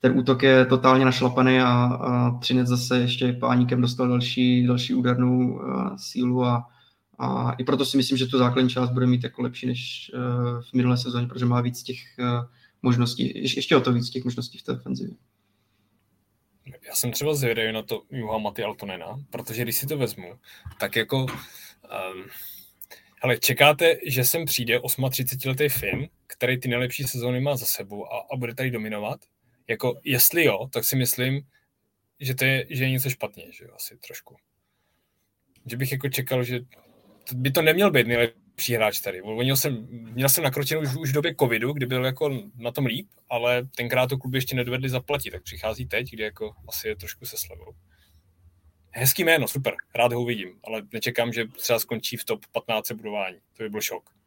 [0.00, 5.52] ten útok je totálně našlapaný a, a Třinec zase ještě páníkem dostal další, další údernou
[5.52, 6.68] uh, sílu a,
[7.18, 10.62] a i proto si myslím, že tu základní část bude mít jako lepší než uh,
[10.62, 12.44] v minulé sezóně, protože má víc těch uh,
[12.82, 15.16] možností, Je, ještě o to víc těch možností v té ofenzivě.
[16.88, 20.34] Já jsem třeba zvědavý na to Juha Maty Altonena, protože když si to vezmu,
[20.80, 22.24] tak jako um,
[23.22, 28.26] ale čekáte, že sem přijde 38-letý Finn, který ty nejlepší sezóny má za sebou a,
[28.32, 29.20] a bude tady dominovat?
[29.68, 31.40] Jako, jestli jo, tak si myslím,
[32.20, 34.36] že, to je, že je něco špatně, že jo, asi trošku.
[35.66, 36.60] Že bych jako čekal, že
[37.34, 39.22] by to neměl být nejlepší hráč tady.
[39.22, 42.86] Měl jsem, měl jsem nakročenou už, už v době covidu, kdy byl jako na tom
[42.86, 46.96] líp, ale tenkrát to kluby ještě nedovedli zaplatit, tak přichází teď, kdy jako asi je
[46.96, 47.72] trošku se slevou.
[48.90, 53.38] Hezký jméno, super, rád ho uvidím, ale nečekám, že třeba skončí v top 15 budování.
[53.56, 54.17] To by byl šok.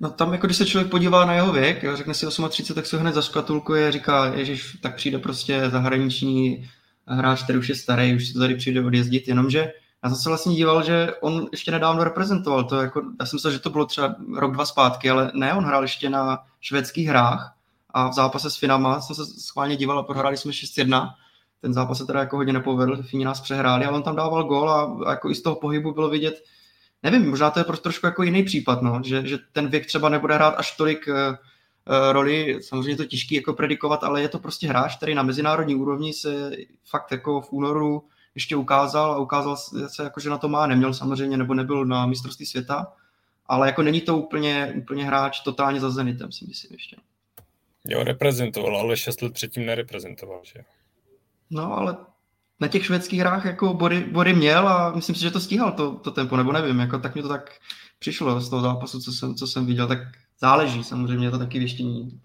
[0.00, 2.86] No tam, jako když se člověk podívá na jeho věk, jo, řekne si 38, tak
[2.86, 6.70] se hned zaškatulkuje, říká, ježiš, tak přijde prostě zahraniční
[7.06, 9.72] hráč, který už je starý, už to tady přijde odjezdit, jenomže
[10.04, 13.52] já jsem se vlastně díval, že on ještě nedávno reprezentoval, to jako, já jsem myslel,
[13.52, 17.54] že to bylo třeba rok, dva zpátky, ale ne, on hrál ještě na švédských hrách
[17.90, 21.14] a v zápase s Finama jsem se schválně díval a prohráli jsme 6-1,
[21.60, 24.70] ten zápas se teda jako hodně nepovedl, Fini nás přehráli, ale on tam dával gol
[24.70, 26.44] a, a jako i z toho pohybu bylo vidět,
[27.02, 30.08] nevím, možná to je prostě trošku jako jiný případ, no, že, že ten věk třeba
[30.08, 34.38] nebude hrát až tolik uh, uh, roli, samozřejmě to těžké jako predikovat, ale je to
[34.38, 36.50] prostě hráč, který na mezinárodní úrovni se
[36.84, 40.94] fakt jako v únoru ještě ukázal a ukázal se jako, že na to má, neměl
[40.94, 42.92] samozřejmě, nebo nebyl na mistrovství světa,
[43.46, 46.96] ale jako není to úplně, úplně hráč totálně za Zenitem, si myslím ještě.
[47.84, 50.60] Jo, reprezentoval, ale šest let předtím nereprezentoval, že
[51.50, 51.96] No, ale
[52.60, 55.94] na těch švédských hrách jako body, body měl a myslím si, že to stíhal to,
[55.94, 57.50] to tempo, nebo nevím, jako tak mi to tak
[57.98, 59.98] přišlo z toho zápasu, co jsem, co jsem viděl, tak
[60.40, 62.20] záleží, samozřejmě to taky věštění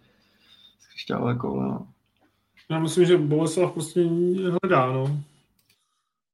[0.80, 1.88] z křišťálové koule, no.
[2.70, 4.10] Já myslím, že Boleslav prostě
[4.64, 5.22] hledá, no.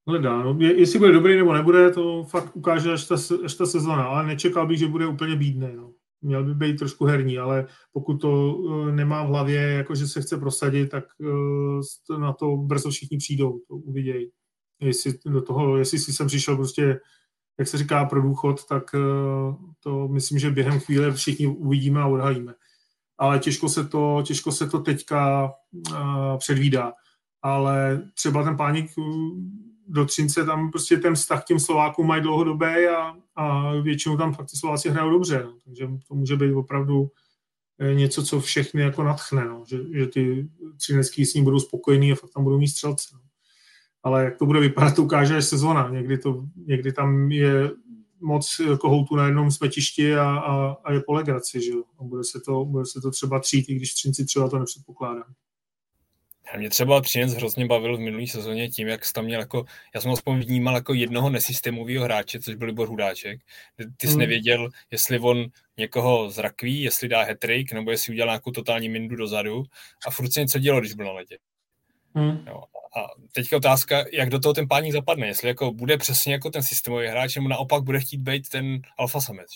[0.07, 0.57] Hledá, no.
[0.59, 4.27] Je, jestli bude dobrý nebo nebude, to fakt ukáže až ta, až ta sezona, ale
[4.27, 5.89] nečekal bych, že bude úplně bídný, no
[6.21, 10.21] měl by být trošku herní, ale pokud to eh, nemá v hlavě, jako že se
[10.21, 11.03] chce prosadit, tak
[12.11, 14.31] eh, na to brzo všichni přijdou, to uvidějí.
[14.81, 16.99] Jestli do toho, jestli si jsem přišel prostě,
[17.59, 18.99] jak se říká, pro důchod, tak eh,
[19.79, 22.53] to myslím, že během chvíle všichni uvidíme a odhalíme.
[23.17, 25.51] Ale těžko se to, těžko se to teďka
[26.37, 26.93] předvídá.
[27.41, 28.91] Ale třeba ten pánik
[29.87, 34.33] do Třince tam prostě ten vztah k těm Slovákům mají dlouhodobý a, a většinou tam
[34.33, 35.43] fakt Slováci hrajou dobře.
[35.43, 35.53] No.
[35.65, 37.11] Takže to může být opravdu
[37.79, 39.63] eh, něco, co všechny jako natchne, no.
[39.67, 43.09] že, že ty třinecký s ním budou spokojení a fakt tam budou mít střelce.
[43.13, 43.19] No.
[44.03, 45.89] Ale jak to bude vypadat, to ukáže až sezona.
[45.89, 47.71] Někdy, to, někdy tam je
[48.21, 51.83] moc kohoutů na jednom smetišti a, a, a je po legraci, že jo.
[51.99, 55.33] A bude se, to, bude se to třeba třít, i když Třinci třeba to nepředpokládám.
[56.53, 59.65] A mě třeba Třinec hrozně bavil v minulé sezóně tím, jak jsi tam měl jako,
[59.95, 63.39] já jsem aspoň vnímal jako jednoho nesystémového hráče, což byl Libor Hudáček.
[63.97, 64.19] Ty jsi hmm.
[64.19, 65.45] nevěděl, jestli on
[65.77, 69.63] někoho zrakví, jestli dá hetrik, nebo jestli udělá nějakou totální mindu dozadu
[70.07, 71.37] a furt se něco dělo, když byl na ledě.
[72.15, 72.43] Hmm.
[72.47, 72.63] Jo.
[72.97, 76.63] A teďka otázka, jak do toho ten páník zapadne, jestli jako bude přesně jako ten
[76.63, 79.51] systémový hráč, nebo naopak bude chtít být ten alfa samec.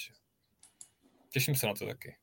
[1.29, 2.15] Těším se na to taky.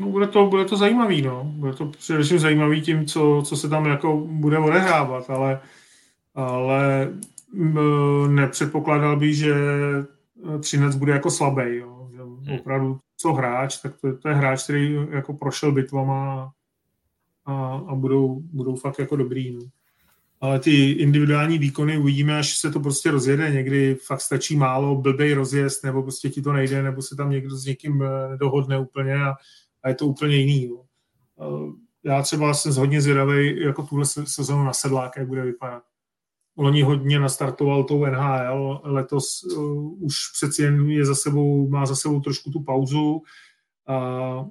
[0.00, 1.44] No, bude to, bude to zajímavý, no.
[1.44, 5.60] Bude to především zajímavý tím, co, co se tam jako bude odehrávat, ale,
[6.34, 7.08] ale
[8.28, 9.54] nepředpokládal bych, že
[10.60, 12.08] Třinec bude jako slabý, jo.
[12.12, 12.60] Že hmm.
[12.60, 16.52] opravdu co hráč, tak to, to je hráč, který jako prošel bitvama
[17.46, 19.60] a, a budou, budou fakt jako dobrý, no.
[20.40, 23.50] Ale ty individuální výkony uvidíme, až se to prostě rozjede.
[23.50, 27.56] Někdy fakt stačí málo, blbej rozjezd, nebo prostě ti to nejde, nebo se tam někdo
[27.56, 29.34] s někým eh, nedohodne úplně a,
[29.82, 30.64] a je to úplně jiný.
[30.64, 30.84] Jo.
[32.04, 35.82] Já třeba jsem hodně zvědavý jako tuhle sezónu na sedlák, jak bude vypadat.
[36.56, 41.96] Loni hodně nastartoval tou NHL, letos uh, už přeci jen je za sebou, má za
[41.96, 43.22] sebou trošku tu pauzu.
[43.88, 44.46] A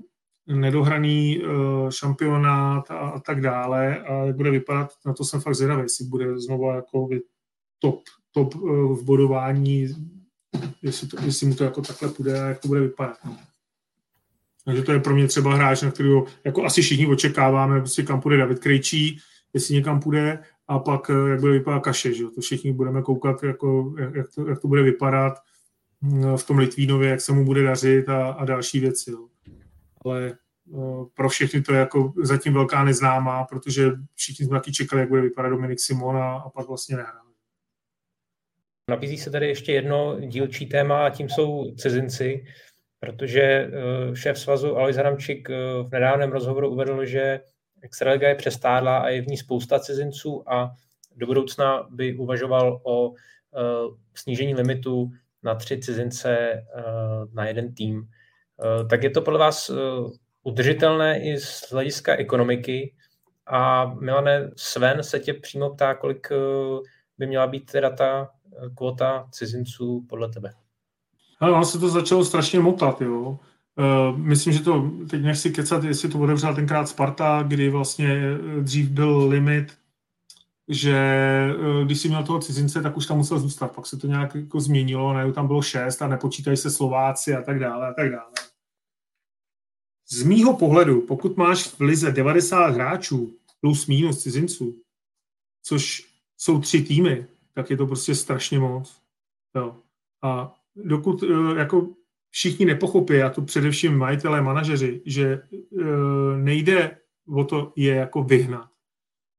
[0.48, 5.56] nedohraný uh, šampionát a, a tak dále a jak bude vypadat, na to jsem fakt
[5.56, 7.10] zvědavý, jestli bude znovu jako
[7.80, 8.02] top,
[8.32, 9.88] top uh, v bodování,
[10.82, 13.18] jestli, to, jestli mu to jako takhle půjde a jak to bude vypadat.
[13.26, 13.38] No.
[14.70, 18.22] Takže to je pro mě třeba hráč, na kterého jako asi všichni očekáváme, prostě kam
[18.22, 19.20] půjde David Krejčí,
[19.54, 23.44] jestli někam půjde, a pak eh, jak bude vypadat kaše, že To všichni budeme koukat,
[23.44, 25.34] jako, jak, to, jak to bude vypadat
[26.02, 29.12] mm, v tom Litvínově, jak se mu bude dařit a, a další věci.
[29.12, 29.28] Jo.
[30.06, 35.02] Ale uh, pro všechny to je jako zatím velká neznámá, protože všichni jsme taky čekali,
[35.02, 37.26] jak bude vypadat Dominik Simon a, a pak vlastně nehrál.
[38.90, 42.46] Nabízí se tady ještě jedno dílčí téma a tím jsou cizinci,
[43.00, 45.50] protože eh, šéf svazu Alois Haramčík
[45.84, 47.40] v nedávném rozhovoru uvedl, že
[47.82, 50.72] Extraliga je přestádla a je v ní spousta cizinců a
[51.16, 53.16] do budoucna by uvažoval o uh,
[54.14, 55.12] snížení limitu
[55.44, 56.64] na tři cizince
[57.34, 58.10] na jeden tým.
[58.90, 59.72] Tak je to podle vás
[60.44, 62.94] udržitelné i z hlediska ekonomiky?
[63.46, 66.28] A Milane, Sven se tě přímo ptá, kolik
[67.18, 68.30] by měla být teda ta
[68.76, 70.52] kvota cizinců podle tebe?
[71.40, 73.40] Ale se to začalo strašně motat, jo.
[73.80, 78.62] Uh, myslím, že to, teď nechci kecat, jestli to otevřela tenkrát Sparta, kdy vlastně eh,
[78.62, 79.78] dřív byl limit,
[80.68, 80.98] že
[81.60, 83.76] uh, když si měl toho cizince, tak už tam musel zůstat.
[83.76, 87.42] Pak se to nějak jako změnilo, ne, tam bylo šest a nepočítají se Slováci a
[87.42, 88.32] tak dále a tak dále.
[90.10, 94.82] Z mýho pohledu, pokud máš v lize 90 hráčů plus minus cizinců,
[95.64, 99.02] což jsou tři týmy, tak je to prostě strašně moc.
[99.56, 99.76] Jo.
[100.22, 101.24] A dokud
[101.58, 101.90] jako
[102.30, 105.42] všichni nepochopí, a to především majitelé, manažeři, že e,
[106.38, 106.98] nejde
[107.28, 108.70] o to je jako vyhnat.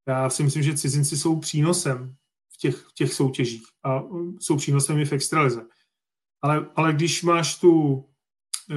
[0.08, 2.14] Já si myslím, že cizinci jsou přínosem
[2.54, 4.02] v těch, v těch soutěžích a
[4.38, 5.62] jsou přínosem i v extralize.
[6.42, 8.04] Ale, ale když máš tu
[8.70, 8.74] e,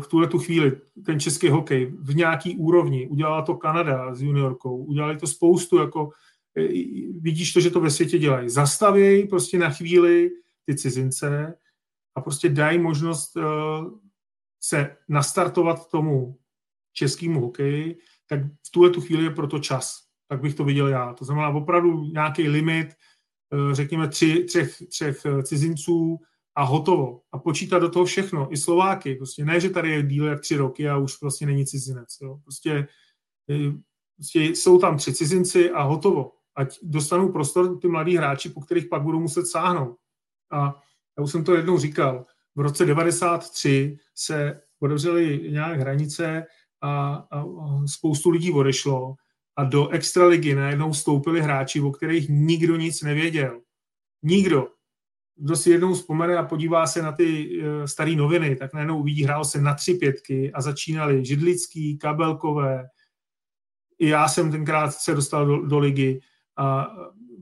[0.00, 0.72] v tuhle tu chvíli
[1.06, 6.10] ten český hokej v nějaký úrovni, udělala to Kanada s juniorkou, udělali to spoustu, jako
[7.20, 8.48] vidíš to, že to ve světě dělají.
[8.48, 10.30] Zastavějí prostě na chvíli
[10.66, 11.54] ty cizince,
[12.16, 13.44] a prostě dají možnost uh,
[14.60, 16.38] se nastartovat tomu
[16.92, 17.98] českému hokeji,
[18.28, 19.98] tak v tuhle tu chvíli je proto čas.
[20.28, 21.12] Tak bych to viděl já.
[21.12, 22.88] To znamená opravdu nějaký limit,
[23.52, 26.18] uh, řekněme tři, třech, třech eh, cizinců
[26.54, 27.20] a hotovo.
[27.32, 29.14] A počítat do toho všechno, i Slováky.
[29.14, 32.08] Prostě ne, že tady je díl jak tři roky a už vlastně není cizinec.
[32.22, 32.38] Jo.
[32.42, 32.88] Prostě,
[34.16, 36.32] prostě jsou tam tři cizinci a hotovo.
[36.54, 39.96] Ať dostanou prostor ty mladí hráči, po kterých pak budou muset sáhnout.
[40.52, 40.82] A
[41.18, 46.44] já už jsem to jednou říkal, v roce 93 se otevřely nějak hranice
[46.80, 47.44] a, a,
[47.86, 49.14] spoustu lidí odešlo
[49.56, 53.60] a do extraligy najednou vstoupili hráči, o kterých nikdo nic nevěděl.
[54.22, 54.68] Nikdo.
[55.38, 59.24] Kdo si jednou vzpomene a podívá se na ty uh, staré noviny, tak najednou uvidí,
[59.24, 62.86] hrál se na tři pětky a začínali Židlický, Kabelkové.
[63.98, 66.20] I já jsem tenkrát se dostal do, do ligy
[66.56, 66.86] a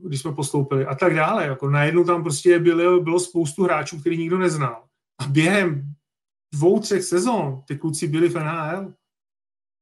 [0.07, 1.47] když jsme postoupili a tak dále.
[1.47, 4.83] Jako najednou tam prostě bylo, bylo spoustu hráčů, který nikdo neznal.
[5.19, 5.95] A během
[6.53, 8.93] dvou, třech sezon ty kluci byli v NHL.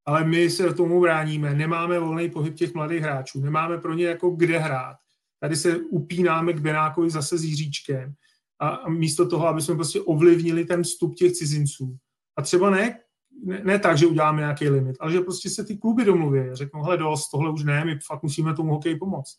[0.06, 4.30] Ale my se tomu bráníme, nemáme volný pohyb těch mladých hráčů, nemáme pro ně jako
[4.30, 4.96] kde hrát.
[5.40, 8.14] Tady se upínáme k Benákovi zase s Jiříčkem
[8.60, 11.96] a, místo toho, aby jsme prostě ovlivnili ten vstup těch cizinců.
[12.36, 13.00] A třeba ne,
[13.44, 16.82] ne, ne tak, že uděláme nějaký limit, ale že prostě se ty kluby domluví řeknou,
[16.82, 19.38] hele dost, tohle už ne, my fakt musíme tomu hokeji pomoct.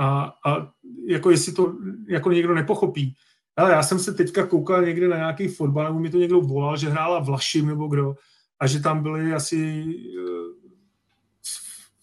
[0.00, 0.72] A, a
[1.06, 1.74] jako jestli to
[2.08, 3.14] jako někdo nepochopí.
[3.56, 6.76] Ale já jsem se teďka koukal někde na nějaký fotbal, nebo mi to někdo volal,
[6.76, 8.14] že hrála Vlašim nebo kdo,
[8.60, 9.84] a že tam byli asi
[10.18, 10.60] eh,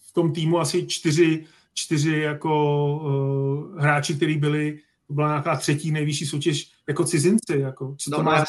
[0.08, 2.52] v tom týmu asi čtyři, čtyři jako
[2.96, 7.58] uh, hráči, kteří byli, to byla nějaká třetí nejvyšší soutěž jako cizinci.
[7.58, 8.44] Jako, co no, to má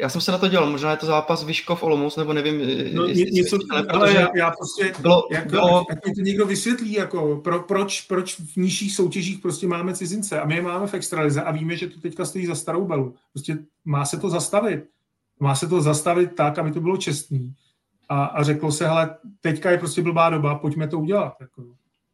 [0.00, 2.58] já jsem se na to dělal, možná je to zápas Vyškov Olomouc, nebo nevím.
[2.94, 5.86] No, jestli, něco, ale, ale já, já prostě, bylo, jak, bylo...
[5.90, 10.46] jak to někdo vysvětlí, jako, pro, proč, proč v nižších soutěžích prostě máme cizince a
[10.46, 13.14] my je máme v extralize a víme, že to teďka stojí za starou belu.
[13.32, 14.84] Prostě má se to zastavit.
[15.40, 17.54] Má se to zastavit tak, aby to bylo čestný.
[18.08, 21.34] A, a řeklo se, hele, teďka je prostě blbá doba, pojďme to udělat.
[21.40, 21.64] Jako.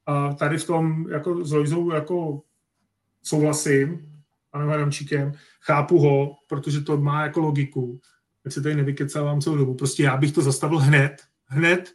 [0.07, 2.43] A tady v tom jako s Lojzou jako
[3.23, 4.13] souhlasím,
[4.51, 8.01] panem Adamčíkem, chápu ho, protože to má jako logiku,
[8.43, 9.75] tak se tady nevykecávám celou dobu.
[9.75, 11.93] Prostě já bych to zastavil hned, hned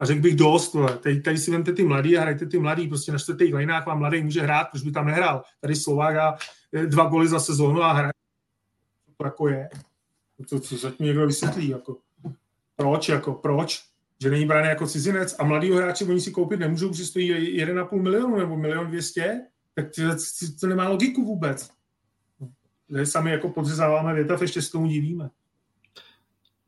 [0.00, 0.98] a řekl bych dost, vole.
[0.98, 3.98] Tady, tady si vemte ty mladý a hrajte ty mladý, prostě na čtvrtých lejnách vám
[3.98, 5.42] mladý může hrát, proč by tam nehrál.
[5.60, 6.36] Tady Slovák a
[6.72, 8.12] eh, dva goly za sezónu a hraje.
[9.16, 9.68] To jako je.
[10.48, 11.96] To, co zatím někdo vysvětlí, jako.
[12.76, 13.82] Proč, jako, proč?
[14.22, 17.32] Že není braný jako cizinec a mladý hráči oni si koupit nemůžou, protože stojí
[17.64, 19.40] 1,5 milionu nebo milion 200,
[19.74, 20.02] tak to,
[20.60, 21.70] to nemá logiku vůbec
[22.98, 25.30] že sami jako podřezáváme větav, ještě s tomu divíme.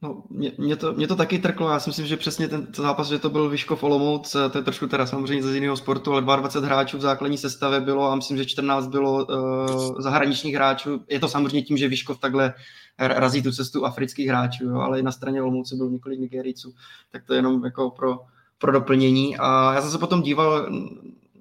[0.02, 3.08] No, mě, mě, to, mě to taky trklo, já si myslím, že přesně ten zápas,
[3.08, 6.66] že to byl Vyškov Olomouc, to je trošku teda samozřejmě z jiného sportu, ale 22
[6.66, 11.04] hráčů v základní sestavě bylo a myslím, že 14 bylo uh, zahraničních hráčů.
[11.08, 12.54] Je to samozřejmě tím, že Vyškov takhle
[12.98, 16.74] razí tu cestu afrických hráčů, jo, ale i na straně Olomouce bylo několik Nigerijců,
[17.12, 18.20] tak to je jenom jako pro,
[18.58, 19.36] pro doplnění.
[19.38, 20.68] A já jsem se potom díval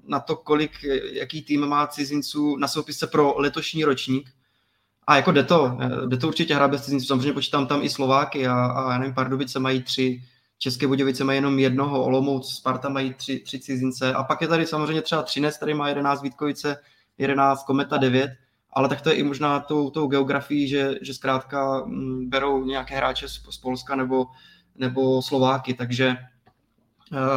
[0.08, 0.72] na to, kolik,
[1.12, 4.30] jaký tým má cizinců na soupisce pro letošní ročník
[5.12, 8.48] a jako jde to, jde to určitě hrát bez cizinců, samozřejmě počítám tam i Slováky
[8.48, 10.24] a, a já nevím, Pardubice mají tři,
[10.58, 14.14] České Budějovice mají jenom jednoho, Olomouc, Sparta mají tři, tři cizince.
[14.14, 16.78] A pak je tady samozřejmě třeba Třinec, který má 11 Vítkovice,
[17.18, 18.32] 11 Kometa 9,
[18.74, 22.96] ale tak to je i možná tou, tou geografií, že, že zkrátka mm, berou nějaké
[22.96, 24.26] hráče z, z Polska nebo,
[24.76, 26.31] nebo Slováky, takže Eh,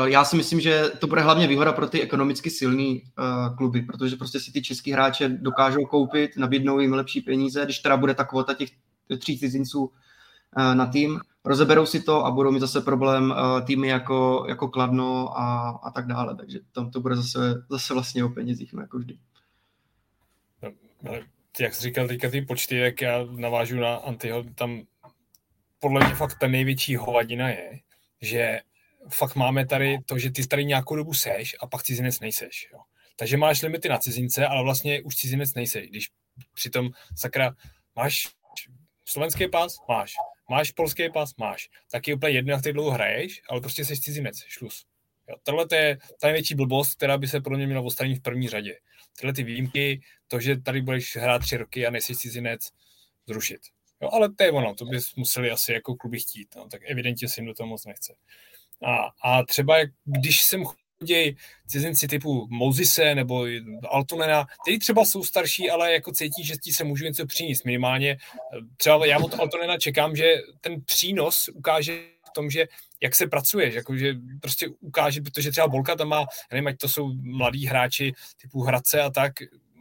[0.04, 4.16] já si myslím, že to bude hlavně výhoda pro ty ekonomicky silný uh, kluby, protože
[4.16, 8.24] prostě si ty český hráče dokážou koupit, nabídnou jim lepší peníze, když teda bude ta
[8.24, 8.70] kvota těch
[9.18, 13.34] tří cizinců uh, na tým, rozeberou si to a budou mít zase problém
[13.66, 18.24] týmy jako, jako Kladno a, a tak dále, takže tam to bude zase, zase vlastně
[18.24, 19.18] o penězích, no jako vždy.
[21.02, 21.12] No,
[21.60, 24.82] jak jsi říkal teďka ty počty, jak já navážu na Antyho, tam
[25.80, 27.80] podle mě fakt ta největší hovadina je,
[28.20, 28.60] že
[29.08, 32.68] fakt máme tady to, že ty tady nějakou dobu seš a pak cizinec nejseš.
[32.72, 32.78] Jo.
[33.16, 35.88] Takže máš limity na cizince, ale vlastně už cizinec nejseš.
[35.88, 36.08] Když
[36.54, 37.54] přitom, sakra,
[37.96, 38.28] máš
[39.04, 39.76] slovenský pás?
[39.88, 40.14] Máš.
[40.50, 41.36] Máš polský pás?
[41.36, 41.68] Máš.
[41.90, 44.44] Tak je úplně jedno, jak ty dlouho hraješ, ale prostě jsi cizinec.
[44.46, 44.86] Šlus.
[45.28, 48.48] Jo, tohle je ta největší blbost, která by se pro mě měla odstranit v první
[48.48, 48.78] řadě.
[49.18, 52.60] Tyhle ty výjimky, to, že tady budeš hrát tři roky a nejsi cizinec,
[53.26, 53.60] zrušit.
[54.02, 57.28] Jo, ale to je ono, to bys museli asi jako kluby chtít, no, tak evidentně
[57.28, 58.14] si jim do toho moc nechce.
[58.82, 63.46] A, a třeba když jsem chodí cizinci typu Mozise nebo
[63.88, 68.16] Altonena, kteří třeba jsou starší, ale jako cítí, že ti se můžu něco přinést minimálně.
[68.76, 71.92] Třeba já od Altonena čekám, že ten přínos ukáže
[72.30, 72.66] v tom, že
[73.02, 73.82] jak se pracuje, že
[74.40, 78.12] prostě ukáže, protože třeba Bolka tam má, nevím, ať to jsou mladí hráči
[78.42, 79.32] typu Hradce a tak,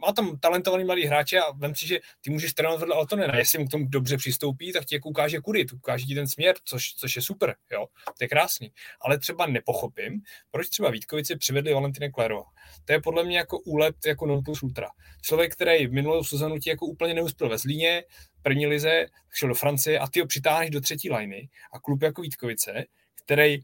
[0.06, 3.36] má tam talentovaný mladý hráče a vem si, že ty můžeš trénovat vedle Altonena.
[3.36, 6.54] Jestli mu k tomu dobře přistoupí, tak ti jako ukáže kudy, ukáže ti ten směr,
[6.64, 7.86] což, což je super, jo,
[8.18, 8.72] to je krásný.
[9.00, 12.44] Ale třeba nepochopím, proč třeba Vítkovice přivedli Valentine Klerova.
[12.84, 14.88] To je podle mě jako úlet jako non plus ultra.
[15.22, 18.04] Člověk, který v minulou sezonu ti jako úplně neuspěl ve Zlíně,
[18.42, 22.22] první lize, šel do Francie a ty ho přitáhneš do třetí liny a klub jako
[22.22, 22.84] Vítkovice,
[23.24, 23.58] který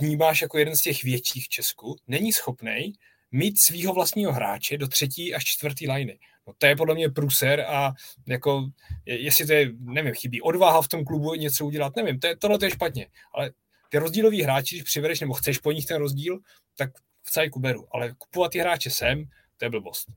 [0.00, 2.92] vnímáš jako jeden z těch větších v Česku, není schopný
[3.32, 6.18] mít svého vlastního hráče do třetí až čtvrtý liney.
[6.46, 7.92] No to je podle mě pruser a
[8.26, 8.66] jako,
[9.06, 12.58] jestli to je, nevím, chybí odvaha v tom klubu něco udělat, nevím, to je, tohle
[12.58, 13.50] to je špatně, ale
[13.88, 16.38] ty rozdílový hráči, když přivedeš nebo chceš po nich ten rozdíl,
[16.76, 16.90] tak
[17.22, 19.24] v cajku beru, ale kupovat ty hráče sem,
[19.56, 20.08] to je blbost.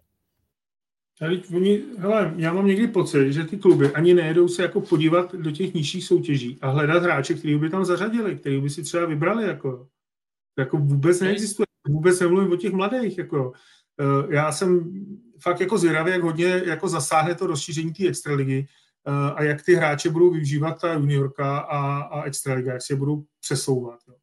[1.22, 5.36] Ale oni, hele, já mám někdy pocit, že ty kluby ani nejedou se jako podívat
[5.36, 9.06] do těch nižších soutěží a hledat hráče, který by tam zařadili, který by si třeba
[9.06, 9.48] vybrali.
[9.48, 9.88] Jako,
[10.58, 13.18] jako vůbec neexistuje vůbec nemluvím o těch mladých.
[13.18, 14.94] Jako, uh, já jsem
[15.42, 18.68] fakt jako zvědavý, jak hodně jako zasáhne to rozšíření té extraligy
[19.08, 23.24] uh, a jak ty hráče budou využívat ta juniorka a, a extraliga, jak se budou
[23.42, 24.00] přesouvat.
[24.08, 24.16] Jo.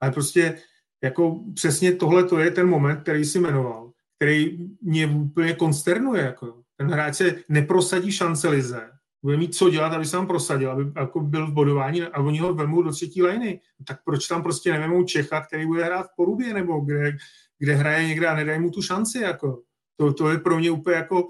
[0.00, 0.58] Ale prostě
[1.02, 6.22] jako přesně tohle to je ten moment, který si jmenoval, který mě úplně konsternuje.
[6.22, 6.62] Jako.
[6.76, 8.91] Ten hráč se neprosadí šance lize,
[9.22, 12.38] bude mít co dělat, aby se tam prosadil, aby jako byl v bodování a oni
[12.38, 13.60] ho vemou do třetí liny.
[13.86, 17.16] Tak proč tam prostě nevemou Čecha, který bude hrát v Porubě nebo kde,
[17.58, 19.18] kde hraje někde a nedají mu tu šanci.
[19.18, 19.62] Jako.
[19.96, 21.28] To, to je pro mě úplně jako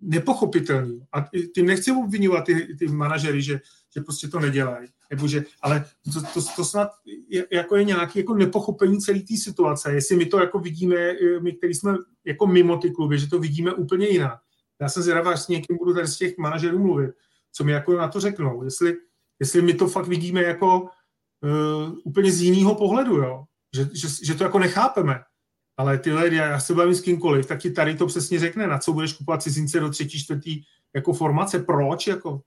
[0.00, 1.06] nepochopitelný.
[1.12, 1.24] A
[1.54, 3.60] tím nechci obvinovat ty, ty manažery, že,
[3.94, 4.88] že prostě to nedělají.
[5.10, 6.88] Nebo že, ale to, to, to snad
[7.28, 9.92] je, jako je nějaké jako nepochopení celé té situace.
[9.92, 10.96] Jestli my to jako vidíme,
[11.40, 14.43] my, který jsme jako mimo ty kluby, že to vidíme úplně jinak.
[14.80, 17.10] Já jsem zvědavá, až s někým budu tady z těch manažerů mluvit,
[17.52, 18.64] co mi jako na to řeknou.
[18.64, 18.96] Jestli,
[19.40, 23.44] jestli my to fakt vidíme jako uh, úplně z jiného pohledu, jo?
[23.76, 25.20] Že, že, že, to jako nechápeme.
[25.76, 28.78] Ale ty lidi, já se bavím s kýmkoliv, tak ti tady to přesně řekne, na
[28.78, 30.62] co budeš kupovat cizince do třetí, čtvrtý
[30.94, 32.40] jako formace, proč jako.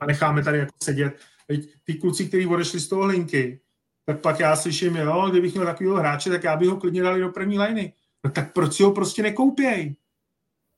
[0.00, 1.16] A necháme tady jako sedět.
[1.46, 3.60] Teď ty kluci, kteří odešli z toho linky,
[4.06, 7.20] tak pak já slyším, jo, kdybych měl takového hráče, tak já bych ho klidně dali
[7.20, 7.92] do první liny.
[8.24, 9.96] No tak proč si ho prostě nekoupěj?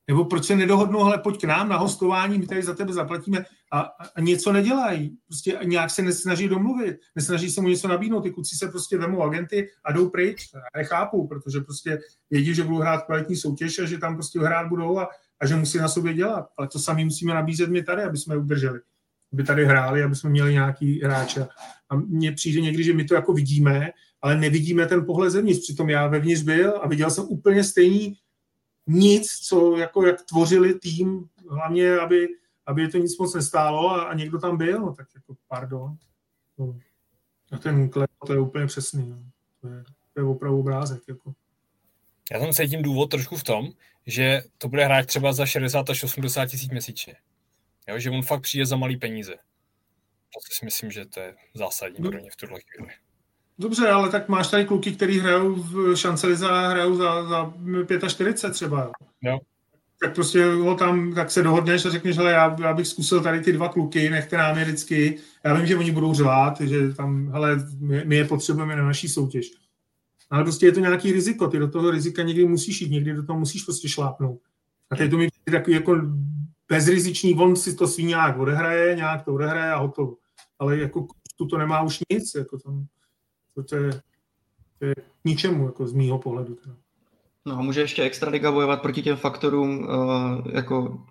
[0.09, 3.45] Nebo proč se nedohodnou, ale pojď k nám na hostování, my tady za tebe zaplatíme
[3.71, 3.79] a,
[4.15, 5.17] a něco nedělají.
[5.27, 8.21] Prostě nějak se nesnaží domluvit, nesnaží se mu něco nabídnout.
[8.21, 10.49] Ty kluci se prostě vemou agenty a jdou pryč.
[10.53, 11.99] Já nechápu, protože prostě
[12.29, 15.09] vědí, že budou hrát kvalitní soutěž a že tam prostě hrát budou a,
[15.41, 16.45] a že musí na sobě dělat.
[16.57, 18.79] Ale to sami musíme nabízet my tady, aby jsme je udrželi.
[19.33, 21.47] Aby tady hráli, aby jsme měli nějaký hráče.
[21.89, 23.89] A mně přijde někdy, že my to jako vidíme,
[24.21, 25.59] ale nevidíme ten pohled zevnitř.
[25.59, 28.17] Přitom já vevnitř byl a viděl jsem úplně stejný
[28.89, 32.27] nic, co jako jak tvořili tým, hlavně, aby,
[32.65, 35.97] aby to nic moc nestálo a, a někdo tam byl, no, tak jako pardon.
[36.57, 36.79] No.
[37.51, 39.09] A ten klep, to je úplně přesný.
[39.09, 39.17] No.
[39.61, 39.83] To, je,
[40.13, 41.01] to je opravdu obrázek.
[41.07, 41.33] Jako.
[42.31, 43.69] Já tam cítím důvod trošku v tom,
[44.05, 47.15] že to bude hrát třeba za 60 až 80 tisíc měsíčně.
[47.87, 49.35] Jo, že on fakt přijde za malý peníze.
[50.33, 52.93] To si myslím, že to je zásadní pro ně v tuhle chvíli.
[53.59, 57.53] Dobře, ale tak máš tady kluky, který hrajou v Šancelize a hrajou za, za
[58.07, 58.91] 45 třeba.
[59.21, 59.39] Jo.
[60.01, 63.41] Tak prostě ho tam, tak se dohodneš a řekneš, že já, já bych zkusil tady
[63.41, 65.17] ty dva kluky, nechte nám je vždycky.
[65.43, 69.07] Já vím, že oni budou řvát, že tam, hele, my, my je potřebujeme na naší
[69.09, 69.51] soutěž.
[70.29, 73.23] Ale prostě je to nějaký riziko, ty do toho rizika někdy musíš jít, někdy do
[73.23, 74.39] toho musíš prostě šlápnout.
[74.91, 76.01] A teď to mi takový jako
[76.69, 80.15] bezriziční, on si to svý nějak odehraje, nějak to odehraje a hotovo.
[80.59, 81.07] Ale jako
[81.37, 82.85] tu to nemá už nic, jako tam,
[83.55, 83.91] to, to, je,
[84.79, 86.55] to je k ničemu, jako z mýho pohledu.
[86.55, 86.75] Teda.
[87.45, 91.03] No a může ještě Extraliga bojovat proti těm faktorům, uh, jako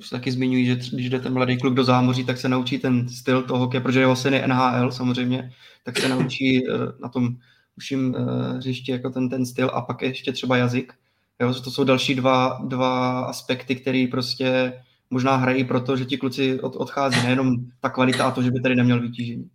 [0.00, 3.08] se taky zmiňují, že když jde ten mladý kluk do zámoří, tak se naučí ten
[3.08, 5.52] styl toho hokeje, protože jeho syn je NHL samozřejmě,
[5.84, 7.36] tak se naučí uh, na tom
[7.76, 10.92] uším uh, hřišti jako ten, ten styl a pak ještě třeba jazyk.
[11.40, 14.72] Jo, to jsou další dva, dva aspekty, které prostě
[15.10, 18.60] možná hrají proto, že ti kluci od, odchází, nejenom ta kvalita a to, že by
[18.60, 19.50] tady neměl vytížení.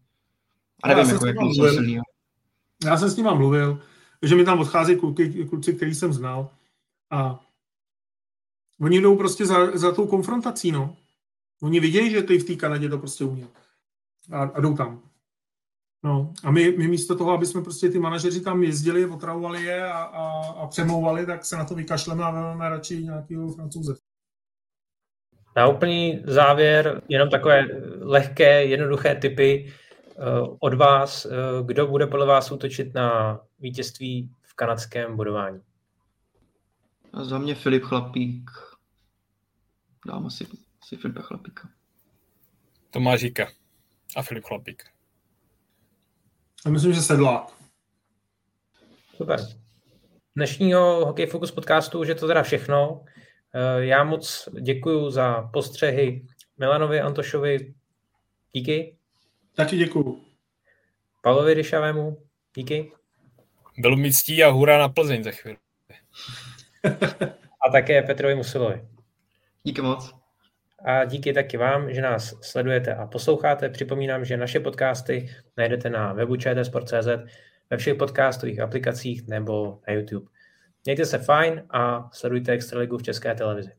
[0.84, 2.00] A nevím, jako, jak jsou silný.
[2.86, 3.82] Já jsem s ním mluvil,
[4.22, 6.50] že mi tam odchází kluky, kluci, který jsem znal
[7.12, 7.40] a
[8.82, 10.96] oni jdou prostě za, za tou konfrontací, no.
[11.62, 13.48] Oni vidějí, že ty v té Kanadě to prostě umí.
[14.32, 15.02] A, a jdou tam.
[16.04, 19.88] No, a my, my místo toho, aby jsme prostě ty manažeři tam jezdili, otravovali je
[19.88, 23.94] a, a, a přemlouvali, tak se na to vykašleme a vezmeme radši nějakého francouze.
[25.56, 27.68] Na úplný závěr jenom takové
[28.02, 29.74] lehké, jednoduché typy
[30.60, 31.26] od vás.
[31.26, 31.30] Eh,
[31.66, 35.62] kdo bude podle vás útočit na vítězství v kanadském bodování?
[37.14, 38.52] A za mě Filip Chlapík.
[40.08, 40.48] Dám asi,
[40.84, 41.70] asi Filipa Chlapíka.
[42.90, 43.48] Tomáš Žíka
[44.16, 44.84] a Filip Chlapík.
[46.66, 47.54] Já myslím, že sedlák.
[49.16, 49.40] Super.
[50.36, 53.06] Dnešního Hokej Focus podcastu už je to teda všechno.
[53.54, 57.74] Eh, já moc děkuji za postřehy Milanovi Antošovi.
[58.54, 58.98] Díky.
[59.56, 60.22] Taky děkuji.
[61.22, 62.18] Pavlovi Ryšavému.
[62.56, 62.92] Díky.
[63.78, 65.58] Bylo mi ctí a hurá na Plzeň za chvíli.
[67.68, 68.82] a také Petrovi Musilovi.
[69.64, 70.16] Díky moc.
[70.86, 73.70] A díky taky vám, že nás sledujete a posloucháte.
[73.70, 77.08] Připomínám, že naše podcasty najdete na webu čtsport.cz,
[77.70, 80.28] ve všech podcastových aplikacích nebo na YouTube.
[80.86, 83.72] Mějte se fajn a sledujte Extraligu v České televizi.